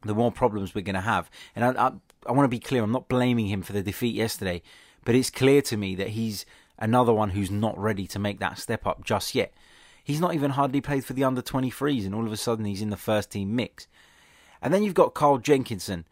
the 0.03 0.15
more 0.15 0.31
problems 0.31 0.73
we're 0.73 0.81
going 0.81 0.95
to 0.95 1.01
have. 1.01 1.29
And 1.55 1.65
I, 1.65 1.87
I, 1.87 1.91
I 2.27 2.31
want 2.31 2.45
to 2.45 2.55
be 2.55 2.59
clear, 2.59 2.83
I'm 2.83 2.91
not 2.91 3.09
blaming 3.09 3.47
him 3.47 3.61
for 3.61 3.73
the 3.73 3.83
defeat 3.83 4.15
yesterday. 4.15 4.61
But 5.03 5.15
it's 5.15 5.29
clear 5.29 5.61
to 5.63 5.77
me 5.77 5.95
that 5.95 6.09
he's 6.09 6.45
another 6.77 7.13
one 7.13 7.31
who's 7.31 7.51
not 7.51 7.77
ready 7.77 8.07
to 8.07 8.19
make 8.19 8.39
that 8.39 8.57
step 8.57 8.85
up 8.85 9.03
just 9.03 9.35
yet. 9.35 9.53
He's 10.03 10.19
not 10.19 10.33
even 10.33 10.51
hardly 10.51 10.81
played 10.81 11.05
for 11.05 11.13
the 11.13 11.23
under 11.23 11.41
23s, 11.41 12.05
and 12.05 12.15
all 12.15 12.25
of 12.25 12.31
a 12.31 12.37
sudden 12.37 12.65
he's 12.65 12.81
in 12.81 12.89
the 12.89 12.97
first 12.97 13.31
team 13.31 13.55
mix. 13.55 13.87
And 14.61 14.73
then 14.73 14.83
you've 14.83 14.93
got 14.93 15.13
Carl 15.13 15.37
Jenkinson. 15.37 16.05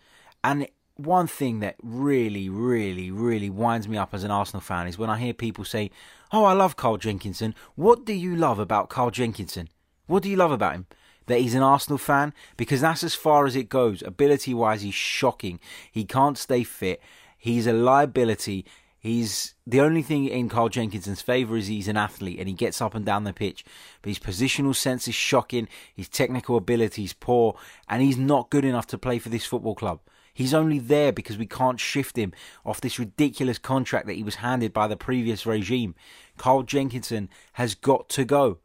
And 0.44 0.68
one 0.96 1.28
thing 1.28 1.60
that 1.62 1.76
really, 1.82 2.50
really, 2.50 3.10
really 3.10 3.50
winds 3.50 3.88
me 3.88 3.98
up 3.98 4.14
as 4.14 4.24
an 4.24 4.32
Arsenal 4.32 4.62
fan 4.62 4.88
is 4.88 4.98
when 4.98 5.10
I 5.10 5.18
hear 5.18 5.34
people 5.34 5.64
say, 5.64 5.92
Oh, 6.32 6.44
I 6.44 6.54
love 6.54 6.76
Carl 6.76 6.98
Jenkinson. 6.98 7.56
What 7.76 8.06
do 8.06 8.14
you 8.14 8.36
love 8.36 8.60
about 8.60 8.90
Carl 8.90 9.12
Jenkinson? 9.12 9.70
What 10.08 10.24
do 10.24 10.30
you 10.30 10.36
love 10.36 10.52
about 10.52 10.76
him? 10.76 10.88
That 11.28 11.40
he's 11.40 11.56
an 11.56 11.64
Arsenal 11.64 11.98
fan? 11.98 12.34
Because 12.58 12.82
that's 12.82 13.04
as 13.04 13.16
far 13.16 13.46
as 13.46 13.56
it 13.56 13.70
goes. 13.70 14.02
Ability 14.02 14.54
wise, 14.54 14.82
he's 14.82 14.94
shocking. 14.94 15.60
He 15.92 16.04
can't 16.04 16.38
stay 16.38 16.64
fit. 16.64 17.02
He's 17.38 17.66
a 17.66 17.74
liability. 17.74 18.66
He's 19.00 19.56
the 19.66 19.80
only 19.80 20.02
thing 20.02 20.26
in 20.26 20.50
Carl 20.50 20.68
Jenkinson's 20.68 21.22
favour 21.22 21.56
is 21.56 21.68
he's 21.68 21.88
an 21.88 21.96
athlete 21.96 22.38
and 22.38 22.50
he 22.50 22.54
gets 22.54 22.82
up 22.82 22.94
and 22.94 23.06
down 23.06 23.24
the 23.24 23.32
pitch. 23.32 23.64
But 24.02 24.10
his 24.10 24.20
positional 24.20 24.76
sense 24.76 25.08
is 25.08 25.16
shocking, 25.16 25.70
his 25.96 26.10
technical 26.10 26.58
ability 26.58 27.06
is 27.06 27.14
poor, 27.14 27.58
and 27.88 28.02
he's 28.02 28.18
not 28.18 28.50
good 28.50 28.66
enough 28.66 28.88
to 28.88 28.98
play 28.98 29.18
for 29.18 29.30
this 29.30 29.46
football 29.46 29.76
club. 29.76 30.02
He's 30.34 30.54
only 30.54 30.80
there 30.80 31.14
because 31.14 31.38
we 31.38 31.46
can't 31.46 31.80
shift 31.80 32.18
him 32.18 32.34
off 32.66 32.82
this 32.82 33.00
ridiculous 33.00 33.58
contract 33.58 34.06
that 34.08 34.16
he 34.16 34.24
was 34.24 34.36
handed 34.36 34.74
by 34.74 34.88
the 34.88 34.98
previous 34.98 35.46
regime. 35.46 35.96
Carl 36.38 36.64
Jenkinson 36.64 37.30
has 37.54 37.76
got 37.76 38.10
to 38.10 38.26
go. 38.26 38.60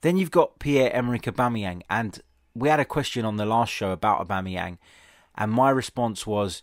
Then 0.00 0.16
you've 0.16 0.30
got 0.30 0.58
Pierre 0.58 0.90
Emerick 0.92 1.22
Aubameyang, 1.22 1.82
and 1.90 2.20
we 2.54 2.68
had 2.68 2.80
a 2.80 2.84
question 2.84 3.24
on 3.24 3.36
the 3.36 3.46
last 3.46 3.72
show 3.72 3.90
about 3.90 4.26
Aubameyang, 4.26 4.78
and 5.36 5.52
my 5.52 5.70
response 5.70 6.26
was 6.26 6.62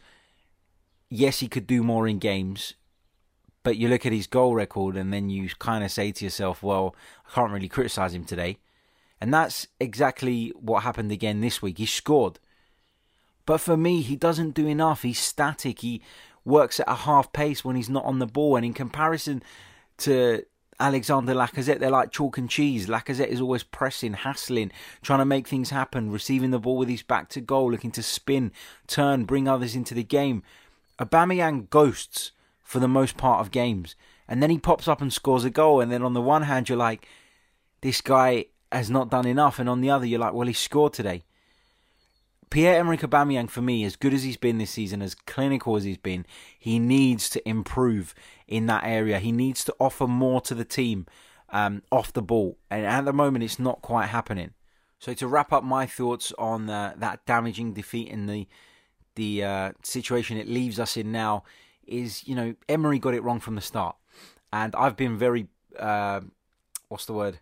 yes, 1.17 1.39
he 1.39 1.47
could 1.47 1.67
do 1.67 1.83
more 1.83 2.07
in 2.07 2.19
games, 2.19 2.73
but 3.63 3.77
you 3.77 3.89
look 3.89 4.05
at 4.05 4.13
his 4.13 4.27
goal 4.27 4.53
record 4.53 4.95
and 4.95 5.11
then 5.11 5.29
you 5.29 5.49
kind 5.59 5.83
of 5.83 5.91
say 5.91 6.11
to 6.11 6.23
yourself, 6.23 6.61
well, 6.61 6.95
I 7.27 7.33
can't 7.33 7.51
really 7.51 7.67
criticise 7.67 8.13
him 8.13 8.25
today. 8.25 8.59
And 9.19 9.33
that's 9.33 9.67
exactly 9.79 10.49
what 10.55 10.83
happened 10.83 11.11
again 11.11 11.41
this 11.41 11.61
week. 11.61 11.77
He 11.77 11.85
scored. 11.85 12.39
But 13.45 13.59
for 13.59 13.77
me, 13.77 14.01
he 14.01 14.15
doesn't 14.15 14.55
do 14.55 14.67
enough. 14.67 15.03
He's 15.03 15.19
static. 15.19 15.79
He 15.79 16.01
works 16.43 16.79
at 16.79 16.89
a 16.89 16.95
half 16.95 17.31
pace 17.33 17.63
when 17.63 17.75
he's 17.75 17.89
not 17.89 18.05
on 18.05 18.19
the 18.19 18.27
ball. 18.27 18.55
And 18.55 18.65
in 18.65 18.73
comparison 18.73 19.41
to 19.99 20.43
Alexander 20.79 21.33
Lacazette, 21.33 21.79
they're 21.79 21.89
like 21.89 22.11
chalk 22.11 22.37
and 22.37 22.49
cheese. 22.49 22.87
Lacazette 22.87 23.27
is 23.27 23.39
always 23.39 23.63
pressing, 23.63 24.13
hassling, 24.13 24.71
trying 25.01 25.19
to 25.19 25.25
make 25.25 25.47
things 25.47 25.69
happen, 25.69 26.11
receiving 26.11 26.51
the 26.51 26.59
ball 26.59 26.77
with 26.77 26.89
his 26.89 27.03
back 27.03 27.29
to 27.29 27.41
goal, 27.41 27.71
looking 27.71 27.91
to 27.91 28.03
spin, 28.03 28.51
turn, 28.87 29.25
bring 29.25 29.47
others 29.47 29.75
into 29.75 29.93
the 29.93 30.03
game. 30.03 30.43
Aubameyang 30.99 31.69
ghosts 31.69 32.31
for 32.63 32.79
the 32.79 32.87
most 32.87 33.17
part 33.17 33.41
of 33.41 33.51
games, 33.51 33.95
and 34.27 34.41
then 34.41 34.49
he 34.49 34.57
pops 34.57 34.87
up 34.87 35.01
and 35.01 35.13
scores 35.13 35.45
a 35.45 35.49
goal. 35.49 35.81
And 35.81 35.91
then 35.91 36.01
on 36.01 36.13
the 36.13 36.21
one 36.21 36.43
hand, 36.43 36.67
you're 36.69 36.77
like, 36.77 37.07
this 37.81 38.01
guy 38.01 38.45
has 38.71 38.89
not 38.89 39.09
done 39.09 39.27
enough, 39.27 39.59
and 39.59 39.69
on 39.69 39.81
the 39.81 39.89
other, 39.89 40.05
you're 40.05 40.19
like, 40.19 40.33
well, 40.33 40.47
he 40.47 40.53
scored 40.53 40.93
today. 40.93 41.23
Pierre 42.49 42.79
Emerick 42.79 43.01
Aubameyang, 43.01 43.49
for 43.49 43.61
me, 43.61 43.83
as 43.83 43.95
good 43.95 44.13
as 44.13 44.23
he's 44.23 44.37
been 44.37 44.57
this 44.57 44.71
season, 44.71 45.01
as 45.01 45.15
clinical 45.15 45.75
as 45.75 45.83
he's 45.83 45.97
been, 45.97 46.25
he 46.57 46.79
needs 46.79 47.29
to 47.29 47.47
improve 47.47 48.13
in 48.47 48.65
that 48.67 48.83
area. 48.83 49.19
He 49.19 49.31
needs 49.31 49.63
to 49.65 49.75
offer 49.79 50.07
more 50.07 50.41
to 50.41 50.55
the 50.55 50.65
team 50.65 51.05
um, 51.49 51.83
off 51.91 52.13
the 52.13 52.21
ball, 52.21 52.57
and 52.69 52.85
at 52.85 53.05
the 53.05 53.13
moment, 53.13 53.43
it's 53.43 53.59
not 53.59 53.81
quite 53.81 54.07
happening. 54.07 54.53
So 54.99 55.13
to 55.13 55.27
wrap 55.27 55.53
up 55.53 55.63
my 55.63 55.85
thoughts 55.85 56.33
on 56.37 56.69
uh, 56.69 56.93
that 56.97 57.25
damaging 57.25 57.73
defeat 57.73 58.07
in 58.07 58.25
the 58.25 58.47
the 59.15 59.43
uh, 59.43 59.71
situation 59.83 60.37
it 60.37 60.47
leaves 60.47 60.79
us 60.79 60.97
in 60.97 61.11
now 61.11 61.43
is, 61.85 62.27
you 62.27 62.35
know, 62.35 62.55
Emery 62.67 62.99
got 62.99 63.13
it 63.13 63.23
wrong 63.23 63.39
from 63.39 63.55
the 63.55 63.61
start. 63.61 63.95
And 64.51 64.75
I've 64.75 64.95
been 64.95 65.17
very, 65.17 65.47
uh, 65.77 66.21
what's 66.87 67.05
the 67.05 67.13
word, 67.13 67.39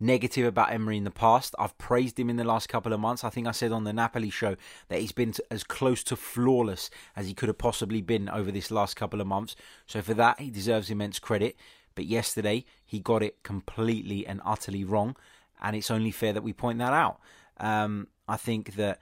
negative 0.00 0.46
about 0.46 0.72
Emery 0.72 0.96
in 0.96 1.04
the 1.04 1.10
past. 1.10 1.54
I've 1.58 1.76
praised 1.78 2.18
him 2.18 2.30
in 2.30 2.36
the 2.36 2.44
last 2.44 2.68
couple 2.68 2.92
of 2.92 3.00
months. 3.00 3.24
I 3.24 3.30
think 3.30 3.46
I 3.46 3.52
said 3.52 3.72
on 3.72 3.84
the 3.84 3.92
Napoli 3.92 4.30
show 4.30 4.56
that 4.88 5.00
he's 5.00 5.12
been 5.12 5.34
as 5.50 5.64
close 5.64 6.02
to 6.04 6.16
flawless 6.16 6.90
as 7.16 7.26
he 7.26 7.34
could 7.34 7.48
have 7.48 7.58
possibly 7.58 8.00
been 8.00 8.28
over 8.28 8.50
this 8.50 8.70
last 8.70 8.94
couple 8.94 9.20
of 9.20 9.26
months. 9.26 9.56
So 9.86 10.02
for 10.02 10.14
that, 10.14 10.40
he 10.40 10.50
deserves 10.50 10.90
immense 10.90 11.18
credit. 11.18 11.56
But 11.94 12.06
yesterday, 12.06 12.64
he 12.84 13.00
got 13.00 13.22
it 13.22 13.42
completely 13.42 14.26
and 14.26 14.40
utterly 14.44 14.84
wrong. 14.84 15.16
And 15.60 15.74
it's 15.74 15.90
only 15.90 16.12
fair 16.12 16.32
that 16.32 16.44
we 16.44 16.52
point 16.52 16.78
that 16.78 16.92
out. 16.92 17.18
Um, 17.58 18.06
I 18.28 18.36
think 18.36 18.76
that 18.76 19.00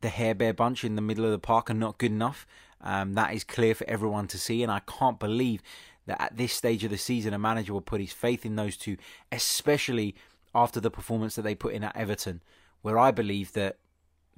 the 0.00 0.08
Hair 0.08 0.34
Bear 0.36 0.52
bunch 0.52 0.84
in 0.84 0.96
the 0.96 1.02
middle 1.02 1.24
of 1.24 1.30
the 1.30 1.38
park 1.38 1.70
are 1.70 1.74
not 1.74 1.98
good 1.98 2.12
enough. 2.12 2.46
Um, 2.80 3.14
that 3.14 3.34
is 3.34 3.44
clear 3.44 3.74
for 3.74 3.88
everyone 3.88 4.28
to 4.28 4.38
see, 4.38 4.62
and 4.62 4.70
I 4.70 4.80
can't 4.80 5.18
believe 5.18 5.62
that 6.06 6.20
at 6.20 6.36
this 6.36 6.52
stage 6.52 6.84
of 6.84 6.90
the 6.90 6.98
season, 6.98 7.34
a 7.34 7.38
manager 7.38 7.72
will 7.72 7.80
put 7.80 8.00
his 8.00 8.12
faith 8.12 8.46
in 8.46 8.56
those 8.56 8.76
two, 8.76 8.96
especially 9.32 10.14
after 10.54 10.80
the 10.80 10.90
performance 10.90 11.34
that 11.34 11.42
they 11.42 11.54
put 11.54 11.74
in 11.74 11.84
at 11.84 11.96
Everton, 11.96 12.40
where 12.82 12.98
I 12.98 13.10
believe 13.10 13.52
that 13.52 13.78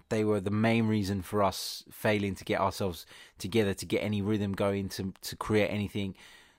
they 0.08 0.24
were 0.24 0.40
the 0.40 0.50
main 0.50 0.86
reason 0.86 1.22
for 1.22 1.42
us 1.42 1.84
failing 1.90 2.34
to 2.34 2.44
get 2.44 2.60
ourselves 2.60 3.06
together, 3.38 3.74
to 3.74 3.86
get 3.86 4.02
any 4.02 4.20
rhythm 4.22 4.52
going, 4.52 4.88
to 4.90 5.12
to 5.22 5.36
create 5.36 5.68
anything. 5.68 6.14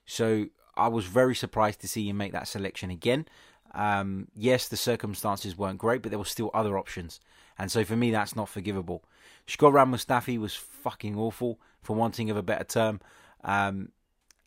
So 0.06 0.48
I 0.78 0.88
was 0.88 1.06
very 1.06 1.36
surprised 1.36 1.82
to 1.82 1.88
see 1.88 2.08
him 2.08 2.18
make 2.18 2.32
that 2.32 2.48
selection 2.48 2.90
again. 2.90 3.26
Um, 3.74 4.28
yes, 4.36 4.68
the 4.68 4.78
circumstances 4.78 5.58
weren't 5.58 5.78
great, 5.78 6.02
but 6.02 6.12
there 6.12 6.20
were 6.20 6.26
still 6.26 6.52
other 6.54 6.78
options. 6.78 7.20
And 7.62 7.72
so 7.72 7.86
for 7.86 7.96
me, 7.96 8.10
that's 8.10 8.36
not 8.36 8.50
forgivable. 8.50 9.04
Shkodran 9.48 9.92
Mustafi 9.92 10.40
was 10.40 10.56
fucking 10.56 11.16
awful, 11.16 11.60
for 11.84 11.96
wanting 11.96 12.32
of 12.32 12.36
a 12.36 12.42
better 12.42 12.64
term. 12.64 13.00
Um, 13.44 13.90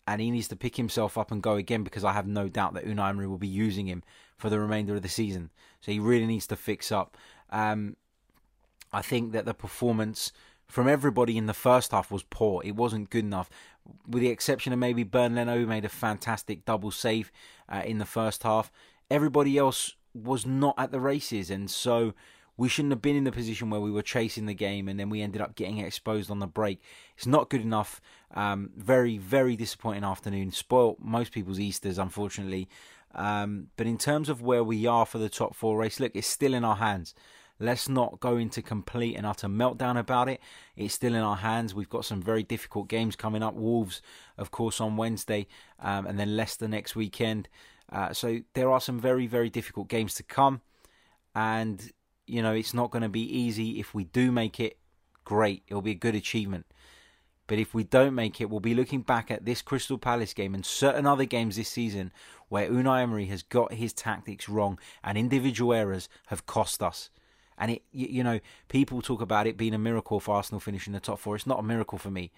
and 0.05 0.21
he 0.21 0.33
needs 0.33 0.49
to 0.49 0.57
pick 0.57 0.75
himself 0.75 1.17
up 1.17 1.31
and 1.31 1.41
go 1.41 1.55
again 1.55 1.85
because 1.85 2.03
I 2.03 2.13
have 2.13 2.27
no 2.27 2.49
doubt 2.49 2.75
that 2.75 2.85
Unai 2.85 3.11
Emery 3.11 3.29
will 3.29 3.39
be 3.39 3.47
using 3.47 3.87
him 3.87 4.03
for 4.37 4.51
the 4.51 4.59
remainder 4.59 4.97
of 4.97 5.03
the 5.03 5.09
season. 5.09 5.53
So 5.81 5.93
he 5.93 6.01
really 6.01 6.27
needs 6.27 6.49
to 6.49 6.57
fix 6.57 6.91
up. 6.91 7.17
Um, 7.51 7.95
I 8.93 9.01
think 9.01 9.31
that 9.31 9.45
the 9.45 9.55
performance 9.55 10.33
from 10.67 10.89
everybody 10.89 11.39
in 11.39 11.47
the 11.47 11.55
first 11.55 11.93
half 11.93 12.11
was 12.11 12.25
poor. 12.25 12.63
It 12.65 12.75
wasn't 12.75 13.11
good 13.11 13.25
enough, 13.25 13.49
with 14.09 14.23
the 14.23 14.29
exception 14.29 14.73
of 14.73 14.81
maybe 14.81 15.05
Bernd 15.05 15.37
Leno, 15.37 15.57
who 15.57 15.67
made 15.67 15.85
a 15.85 15.89
fantastic 15.89 16.65
double 16.65 16.91
save 16.91 17.31
uh, 17.69 17.83
in 17.87 17.99
the 17.99 18.07
first 18.07 18.43
half. 18.43 18.73
Everybody 19.09 19.57
else 19.57 19.95
was 20.15 20.45
not 20.45 20.75
at 20.77 20.91
the 20.91 21.01
races, 21.01 21.49
and 21.49 21.71
so 21.71 22.13
we 22.57 22.69
shouldn't 22.69 22.93
have 22.93 23.03
been 23.03 23.17
in 23.17 23.25
the 23.25 23.33
position 23.33 23.71
where 23.71 23.81
we 23.81 23.91
were 23.91 24.03
chasing 24.03 24.47
the 24.47 24.55
game 24.55 24.89
and 24.89 24.99
then 24.99 25.11
we 25.11 25.23
ended 25.23 25.41
up 25.41 25.57
getting 25.57 25.79
exposed 25.79 26.31
on 26.31 26.39
the 26.39 26.47
break. 26.47 26.81
It's 27.17 27.27
not 27.27 27.51
good 27.51 27.63
enough. 27.63 28.01
Um, 28.33 28.71
very, 28.77 29.19
very 29.19 29.57
disappointing 29.57 30.05
afternoon. 30.05 30.53
Spoilt 30.53 30.99
most 31.01 31.33
people's 31.33 31.61
Easters, 31.61 31.99
unfortunately. 31.99 32.69
Um, 33.15 33.69
but 33.77 33.87
in 33.87 33.99
terms 33.99 34.29
of 34.29 34.43
where 34.43 34.65
we 34.65 34.87
are 34.87 35.07
for 35.07 35.19
the 35.19 35.29
top 35.29 35.55
four 35.55 35.79
race, 35.79 35.99
look, 35.99 36.13
it's 36.15 36.27
still 36.27 36.55
in 36.55 36.65
our 36.65 36.77
hands. 36.77 37.15
Let's 37.61 37.89
not 37.89 38.19
go 38.19 38.37
into 38.37 38.63
complete 38.63 39.15
and 39.15 39.25
utter 39.25 39.47
meltdown 39.47 39.97
about 39.97 40.29
it. 40.29 40.41
It's 40.77 40.95
still 40.95 41.15
in 41.15 41.21
our 41.21 41.37
hands. 41.37 41.75
We've 41.75 41.89
got 41.89 42.05
some 42.05 42.21
very 42.21 42.43
difficult 42.43 42.89
games 42.89 43.15
coming 43.15 43.45
up. 43.45 43.55
Wolves, 43.55 44.03
of 44.37 44.51
course, 44.51 44.81
on 44.81 44.97
Wednesday, 44.97 45.47
um, 45.79 46.07
and 46.07 46.19
then 46.19 46.37
Leicester 46.37 46.67
next 46.67 46.97
weekend. 46.97 47.49
Uh, 47.93 48.13
so 48.13 48.41
there 48.55 48.71
are 48.71 48.81
some 48.81 48.99
very, 48.99 49.29
very 49.29 49.51
difficult 49.51 49.89
games 49.89 50.15
to 50.15 50.25
come. 50.25 50.63
And 51.37 51.93
you 52.27 52.43
know, 52.43 52.53
it's 52.53 52.75
not 52.75 52.91
going 52.91 53.03
to 53.03 53.09
be 53.09 53.23
easy. 53.23 53.79
If 53.79 53.95
we 53.95 54.05
do 54.05 54.33
make 54.33 54.61
it, 54.61 54.79
great. 55.25 55.63
It'll 55.69 55.83
be 55.83 55.93
a 55.93 55.95
good 55.95 56.15
achievement. 56.15 56.67
But 57.47 57.59
if 57.59 57.75
we 57.75 57.85
don't 57.85 58.15
make 58.15 58.41
it, 58.41 58.49
we'll 58.49 58.61
be 58.61 58.75
looking 58.75 59.03
back 59.03 59.31
at 59.31 59.45
this 59.45 59.61
Crystal 59.61 59.99
Palace 59.99 60.33
game 60.33 60.55
and 60.55 60.65
certain 60.65 61.07
other 61.07 61.27
games 61.27 61.57
this 61.57 61.69
season 61.69 62.11
where 62.49 62.71
Unai 62.71 63.03
Emery 63.03 63.27
has 63.27 63.43
got 63.43 63.75
his 63.75 63.93
tactics 63.93 64.49
wrong 64.49 64.79
and 65.03 65.19
individual 65.19 65.75
errors 65.75 66.09
have 66.27 66.47
cost 66.47 66.83
us. 66.83 67.11
And 67.59 67.73
it, 67.73 67.83
you 67.93 68.25
know, 68.25 68.41
people 68.69 69.03
talk 69.03 69.21
about 69.21 69.47
it 69.47 69.57
being 69.57 69.75
a 69.75 69.79
miracle 69.79 70.21
for 70.21 70.37
Arsenal 70.37 70.61
finishing 70.61 70.93
the 70.93 71.01
top 71.01 71.19
four. 71.19 71.37
It's 71.37 71.47
not 71.47 71.61
a 71.61 71.63
miracle 71.63 71.99
for 71.99 72.11
me 72.11 72.33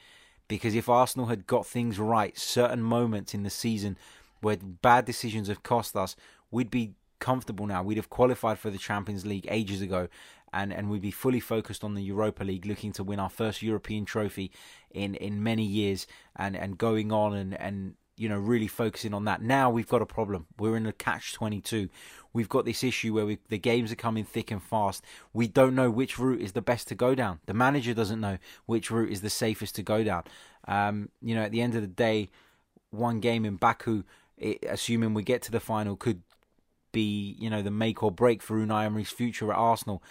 because 0.48 0.74
if 0.74 0.88
Arsenal 0.88 1.26
had 1.26 1.46
got 1.46 1.66
things 1.66 1.98
right, 1.98 2.36
certain 2.36 2.82
moments 2.82 3.32
in 3.32 3.42
the 3.42 3.50
season 3.50 3.96
where 4.40 4.56
bad 4.56 5.04
decisions 5.04 5.48
have 5.48 5.62
cost 5.62 5.96
us, 5.96 6.16
we'd 6.50 6.70
be 6.70 6.94
comfortable 7.18 7.66
now. 7.66 7.82
We'd 7.82 7.96
have 7.96 8.10
qualified 8.10 8.58
for 8.58 8.70
the 8.70 8.78
Champions 8.78 9.24
League 9.24 9.46
ages 9.50 9.80
ago, 9.80 10.08
and, 10.52 10.72
and 10.72 10.90
we'd 10.90 11.02
be 11.02 11.10
fully 11.10 11.40
focused 11.40 11.84
on 11.84 11.94
the 11.94 12.02
Europa 12.02 12.44
League, 12.44 12.66
looking 12.66 12.92
to 12.92 13.04
win 13.04 13.20
our 13.20 13.30
first 13.30 13.62
European 13.62 14.04
trophy 14.04 14.50
in, 14.90 15.14
in 15.14 15.42
many 15.42 15.64
years, 15.64 16.06
and, 16.36 16.56
and 16.56 16.78
going 16.78 17.12
on 17.12 17.34
and, 17.34 17.54
and 17.60 17.94
you 18.16 18.28
know 18.30 18.38
really 18.38 18.66
focusing 18.66 19.12
on 19.12 19.24
that. 19.26 19.42
Now 19.42 19.68
we've 19.68 19.88
got 19.88 20.00
a 20.00 20.06
problem. 20.06 20.46
We're 20.58 20.76
in 20.76 20.86
a 20.86 20.92
catch 20.92 21.34
twenty 21.34 21.60
two. 21.60 21.88
We've 22.32 22.48
got 22.48 22.64
this 22.64 22.84
issue 22.84 23.14
where 23.14 23.26
we, 23.26 23.38
the 23.48 23.58
games 23.58 23.92
are 23.92 23.96
coming 23.96 24.24
thick 24.24 24.50
and 24.50 24.62
fast. 24.62 25.04
We 25.32 25.48
don't 25.48 25.74
know 25.74 25.90
which 25.90 26.18
route 26.18 26.40
is 26.40 26.52
the 26.52 26.62
best 26.62 26.88
to 26.88 26.94
go 26.94 27.14
down. 27.14 27.40
The 27.46 27.54
manager 27.54 27.94
doesn't 27.94 28.20
know 28.20 28.38
which 28.66 28.90
route 28.90 29.10
is 29.10 29.22
the 29.22 29.30
safest 29.30 29.74
to 29.76 29.82
go 29.82 30.04
down. 30.04 30.24
Um, 30.68 31.10
you 31.22 31.34
know, 31.34 31.42
at 31.42 31.52
the 31.52 31.62
end 31.62 31.74
of 31.74 31.80
the 31.80 31.86
day, 31.86 32.30
one 32.90 33.20
game 33.20 33.44
in 33.44 33.56
Baku, 33.56 34.04
it, 34.36 34.58
assuming 34.68 35.14
we 35.14 35.22
get 35.22 35.42
to 35.42 35.50
the 35.50 35.60
final, 35.60 35.96
could 35.96 36.22
be, 36.96 37.36
you 37.38 37.50
know, 37.50 37.60
the 37.60 37.70
make 37.70 38.02
or 38.02 38.10
break 38.10 38.42
for 38.42 38.56
Unai 38.56 38.86
Emery's 38.86 39.10
future 39.10 39.52
at 39.52 39.58
Arsenal. 39.58 40.02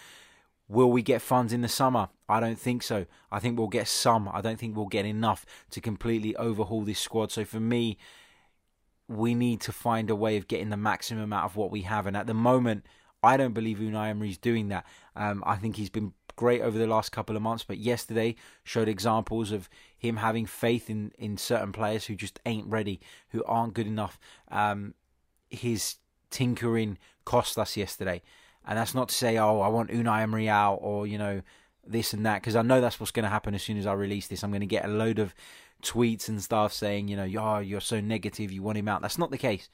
Will 0.68 0.88
we 0.88 1.02
get 1.02 1.20
funds 1.20 1.52
in 1.52 1.60
the 1.60 1.68
summer? 1.68 2.10
I 2.28 2.38
don't 2.38 2.58
think 2.58 2.84
so. 2.84 3.06
I 3.28 3.40
think 3.40 3.58
we'll 3.58 3.66
get 3.66 3.88
some. 3.88 4.30
I 4.32 4.40
don't 4.40 4.56
think 4.56 4.76
we'll 4.76 4.86
get 4.86 5.04
enough 5.04 5.44
to 5.70 5.80
completely 5.80 6.36
overhaul 6.36 6.82
this 6.82 7.00
squad. 7.00 7.32
So 7.32 7.44
for 7.44 7.58
me, 7.58 7.98
we 9.08 9.34
need 9.34 9.60
to 9.62 9.72
find 9.72 10.10
a 10.10 10.14
way 10.14 10.36
of 10.36 10.46
getting 10.46 10.70
the 10.70 10.76
maximum 10.76 11.32
out 11.32 11.44
of 11.44 11.56
what 11.56 11.72
we 11.72 11.82
have. 11.82 12.06
And 12.06 12.16
at 12.16 12.28
the 12.28 12.34
moment, 12.34 12.86
I 13.20 13.36
don't 13.36 13.52
believe 13.52 13.78
Unai 13.78 14.10
Emery's 14.10 14.38
doing 14.38 14.68
that. 14.68 14.86
Um, 15.16 15.42
I 15.44 15.56
think 15.56 15.74
he's 15.74 15.90
been 15.90 16.12
great 16.36 16.62
over 16.62 16.78
the 16.78 16.86
last 16.86 17.10
couple 17.10 17.34
of 17.34 17.42
months, 17.42 17.64
but 17.64 17.78
yesterday 17.78 18.36
showed 18.62 18.88
examples 18.88 19.50
of 19.50 19.68
him 19.98 20.18
having 20.18 20.46
faith 20.46 20.88
in, 20.88 21.10
in 21.18 21.36
certain 21.36 21.72
players 21.72 22.04
who 22.04 22.14
just 22.14 22.38
ain't 22.46 22.68
ready, 22.68 23.00
who 23.30 23.42
aren't 23.44 23.74
good 23.74 23.88
enough. 23.88 24.20
Um, 24.52 24.94
his 25.50 25.96
tinkering 26.36 26.98
cost 27.24 27.58
us 27.58 27.78
yesterday. 27.78 28.20
And 28.66 28.76
that's 28.76 28.94
not 28.94 29.08
to 29.08 29.14
say, 29.14 29.38
oh, 29.38 29.60
I 29.60 29.68
want 29.68 29.90
Unai 29.90 30.20
Emery 30.20 30.50
out 30.50 30.80
or, 30.82 31.06
you 31.06 31.16
know, 31.16 31.40
this 31.86 32.12
and 32.12 32.26
that, 32.26 32.42
because 32.42 32.56
I 32.56 32.62
know 32.62 32.80
that's 32.82 33.00
what's 33.00 33.10
going 33.12 33.24
to 33.24 33.30
happen 33.30 33.54
as 33.54 33.62
soon 33.62 33.78
as 33.78 33.86
I 33.86 33.94
release 33.94 34.26
this. 34.26 34.44
I'm 34.44 34.50
going 34.50 34.60
to 34.60 34.66
get 34.66 34.84
a 34.84 34.88
load 34.88 35.18
of 35.18 35.34
tweets 35.82 36.28
and 36.28 36.42
stuff 36.42 36.74
saying, 36.74 37.08
you 37.08 37.16
know, 37.16 37.28
oh, 37.40 37.60
you're 37.60 37.80
so 37.80 38.00
negative, 38.00 38.52
you 38.52 38.62
want 38.62 38.76
him 38.76 38.88
out. 38.88 39.00
That's 39.00 39.18
not 39.18 39.30
the 39.30 39.38
case. 39.38 39.70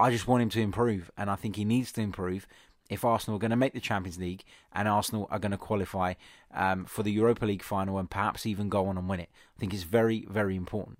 I 0.00 0.10
just 0.10 0.26
want 0.26 0.42
him 0.42 0.48
to 0.50 0.60
improve, 0.60 1.10
and 1.18 1.28
I 1.28 1.34
think 1.34 1.56
he 1.56 1.64
needs 1.64 1.92
to 1.92 2.00
improve 2.00 2.46
if 2.88 3.04
Arsenal 3.04 3.36
are 3.36 3.40
going 3.40 3.50
to 3.50 3.56
make 3.56 3.74
the 3.74 3.80
Champions 3.80 4.18
League 4.18 4.44
and 4.72 4.88
Arsenal 4.88 5.28
are 5.30 5.40
going 5.40 5.52
to 5.52 5.58
qualify 5.58 6.14
um, 6.54 6.86
for 6.86 7.02
the 7.02 7.12
Europa 7.12 7.44
League 7.44 7.62
final 7.62 7.98
and 7.98 8.08
perhaps 8.08 8.46
even 8.46 8.70
go 8.70 8.86
on 8.86 8.96
and 8.96 9.08
win 9.08 9.20
it. 9.20 9.28
I 9.56 9.60
think 9.60 9.74
it's 9.74 9.82
very, 9.82 10.24
very 10.30 10.56
important. 10.56 10.98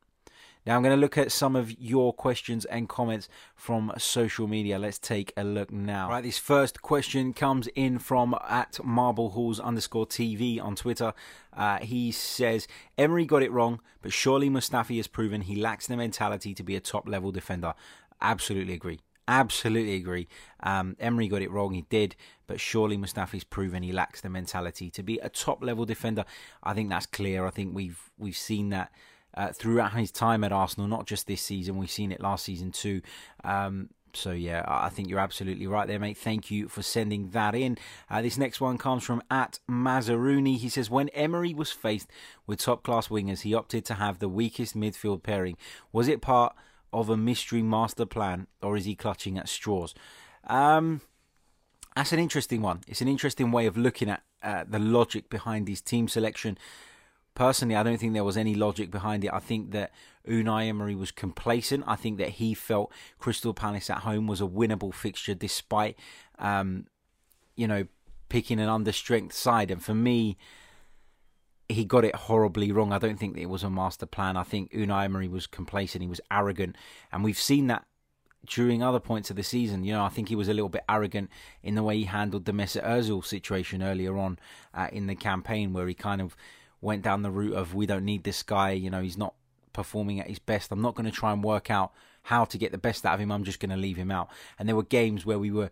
Now 0.66 0.77
I'm 0.77 0.83
going 0.83 0.94
to 0.94 1.01
look 1.01 1.16
at 1.16 1.33
some 1.33 1.57
of 1.57 1.79
your 1.81 2.12
questions 2.12 2.64
and 2.66 2.88
comments 2.88 3.29
from 3.55 3.92
social 3.99 4.47
media. 4.47 4.79
Let's 4.79 4.99
take 4.99 5.33
a 5.37 5.44
look 5.44 5.73
now. 5.73 6.11
Right, 6.11 6.23
this 6.23 6.38
first 6.38 6.83
question 6.83 7.33
comes 7.33 7.68
in 7.68 7.99
from 7.99 8.37
at 8.49 8.83
Marble 8.85 9.31
Halls 9.31 9.61
underscore 9.61 10.07
TV 10.07 10.62
on 10.62 10.77
Twitter. 10.77 11.12
Uh, 11.57 11.79
he 11.79 12.12
says 12.12 12.68
Emery 12.97 13.25
got 13.25 13.42
it 13.42 13.53
wrong, 13.53 13.81
but 14.03 14.12
surely 14.12 14.51
Mustafi 14.51 14.97
has 14.97 15.07
proven 15.07 15.42
he 15.42 15.57
lacks 15.57 15.87
the 15.87 15.97
mentality 15.97 16.55
to 16.55 16.62
be 16.62 16.77
a 16.77 16.81
top 16.81 17.09
level 17.09 17.33
defender. 17.33 17.75
Absolutely 18.21 18.75
agree. 18.75 19.01
Absolutely 19.29 19.94
agree. 19.94 20.27
Um, 20.61 20.97
Emery 20.99 21.29
got 21.29 21.42
it 21.42 21.51
wrong. 21.51 21.75
He 21.75 21.83
did, 21.83 22.16
but 22.47 22.61
surely 22.61 22.97
Mustafi's 22.97 23.44
proven 23.44 23.83
he 23.83 23.92
lacks 23.92 24.23
the 24.23 24.31
mentality 24.31 24.88
to 24.90 25.03
be 25.03 25.18
a 25.18 25.29
top 25.29 25.62
level 25.62 25.85
defender. 25.85 26.25
I 26.62 26.73
think 26.73 26.88
that's 26.88 27.05
clear. 27.05 27.47
I 27.47 27.51
think 27.51 27.75
we've 27.75 28.11
we've 28.16 28.37
seen 28.37 28.71
that 28.71 28.90
uh, 29.35 29.53
throughout 29.53 29.95
his 29.95 30.11
time 30.11 30.45
at 30.45 30.53
Arsenal, 30.53 30.88
not 30.88 31.07
just 31.07 31.27
this 31.27 31.43
season. 31.43 31.77
We've 31.77 31.91
seen 31.91 32.12
it 32.12 32.21
last 32.21 32.45
season 32.45 32.73
too. 32.73 33.03
Um, 33.45 33.91
so 34.14 34.33
yeah, 34.33 34.64
I 34.67 34.88
think 34.88 35.09
you're 35.09 35.19
absolutely 35.19 35.67
right 35.67 35.87
there, 35.87 35.99
mate. 35.99 36.17
Thank 36.17 36.51
you 36.51 36.69
for 36.69 36.83
sending 36.83 37.31
that 37.31 37.55
in. 37.55 37.79
Uh, 38.11 38.23
this 38.23 38.38
next 38.38 38.61
one 38.61 38.79
comes 38.79 39.05
from 39.05 39.23
at 39.31 39.61
Mazaruni. 39.71 40.57
He 40.57 40.69
says, 40.69 40.91
when 40.91 41.09
Emery 41.11 41.55
was 41.55 41.71
faced 41.71 42.09
with 42.47 42.59
top 42.59 42.83
class 42.83 43.09
wingers, 43.09 43.43
he 43.43 43.55
opted 43.55 43.85
to 43.87 43.95
have 43.95 44.19
the 44.19 44.29
weakest 44.29 44.77
midfield 44.77 45.23
pairing. 45.23 45.57
Was 45.93 46.09
it 46.09 46.21
part 46.21 46.55
of 46.93 47.11
a 47.11 47.17
mystery 47.17 47.62
master 47.62 48.07
plan, 48.07 48.47
or 48.62 48.77
is 48.77 48.87
he 48.87 48.95
clutching 48.95 49.38
at 49.38 49.49
straws? 49.49 49.95
Um, 50.47 51.03
that's 51.95 52.12
an 52.12 52.19
interesting 52.19 52.62
one. 52.62 52.81
It's 52.88 53.03
an 53.03 53.09
interesting 53.09 53.53
way 53.53 53.67
of 53.67 53.77
looking 53.77 54.09
at 54.09 54.23
uh, 54.43 54.64
the 54.67 54.79
logic 54.79 55.29
behind 55.29 55.69
his 55.69 55.81
team 55.81 56.09
selection 56.09 56.57
personally, 57.35 57.77
I 57.77 57.83
don't 57.83 57.99
think 57.99 58.14
there 58.14 58.25
was 58.25 58.37
any 58.37 58.55
logic 58.55 58.91
behind 58.91 59.25
it. 59.25 59.33
I 59.33 59.38
think 59.38 59.71
that 59.73 59.93
Unai 60.27 60.69
Emery 60.69 60.95
was 60.95 61.11
complacent. 61.11 61.85
I 61.87 61.97
think 61.97 62.19
that 62.19 62.31
he 62.31 62.55
felt 62.55 62.93
Crystal 63.19 63.55
Palace 63.55 63.91
at 63.91 63.99
home 63.99 64.27
was 64.27 64.41
a 64.41 64.47
winnable 64.47 64.93
fixture, 64.93 65.35
despite, 65.35 65.99
um, 66.38 66.87
you 67.57 67.67
know, 67.67 67.87
picking 68.29 68.61
an 68.61 68.69
understrength 68.69 69.33
side. 69.33 69.71
And 69.71 69.83
for 69.83 69.95
me, 69.95 70.37
he 71.69 71.85
got 71.85 72.05
it 72.05 72.14
horribly 72.14 72.73
wrong. 72.73 72.93
I 72.93 72.99
don't 72.99 73.19
think 73.19 73.37
it 73.37 73.47
was 73.47 73.62
a 73.62 73.71
master 73.71 74.07
plan. 74.07 74.37
I 74.37 74.43
think 74.43 74.73
Unai 74.73 75.05
Emery 75.05 75.29
was 75.29 75.47
complacent. 75.47 76.03
He 76.03 76.09
was 76.09 76.21
arrogant, 76.31 76.77
and 77.12 77.23
we've 77.23 77.38
seen 77.38 77.67
that 77.67 77.85
during 78.47 78.83
other 78.83 79.01
points 79.01 79.31
of 79.31 79.37
the 79.37 79.43
season. 79.43 79.85
You 79.85 79.93
know, 79.93 80.05
I 80.05 80.09
think 80.09 80.29
he 80.29 80.37
was 80.37 80.49
a 80.49 80.55
little 80.55 80.71
bit 80.71 80.85
arrogant 80.88 81.31
in 81.62 81.75
the 81.75 81.83
way 81.83 81.99
he 81.99 82.05
handled 82.05 82.47
the 82.47 82.53
Mesut 82.53 82.85
Ozil 82.85 83.25
situation 83.25 83.83
earlier 83.83 84.17
on 84.17 84.38
uh, 84.73 84.88
in 84.93 85.07
the 85.07 85.14
campaign, 85.14 85.73
where 85.73 85.87
he 85.87 85.95
kind 85.95 86.21
of 86.21 86.37
went 86.81 87.03
down 87.03 87.23
the 87.23 87.31
route 87.31 87.55
of 87.55 87.75
we 87.75 87.87
don't 87.87 88.05
need 88.05 88.25
this 88.25 88.43
guy, 88.43 88.73
you 88.73 88.91
know, 88.91 89.03
he's 89.03 89.19
not 89.19 89.35
performing 89.73 90.21
at 90.21 90.29
his 90.29 90.38
best. 90.38 90.73
I'm 90.73 90.83
not 90.83 90.95
going 90.95 91.11
to 91.11 91.12
try 91.12 91.33
and 91.33 91.43
work 91.43 91.71
out 91.71 91.93
how 92.23 92.45
to 92.45 92.59
get 92.59 92.73
the 92.73 92.79
best 92.79 93.07
out 93.07 93.14
of 93.14 93.21
him. 93.21 93.33
I'm 93.33 93.45
just 93.45 93.61
going 93.61 93.71
to 93.71 93.77
leave 93.77 93.97
him 93.97 94.11
out. 94.11 94.29
And 94.59 94.69
there 94.69 94.77
were 94.77 94.83
games 94.83 95.25
where 95.25 95.38
we 95.38 95.51
were 95.51 95.71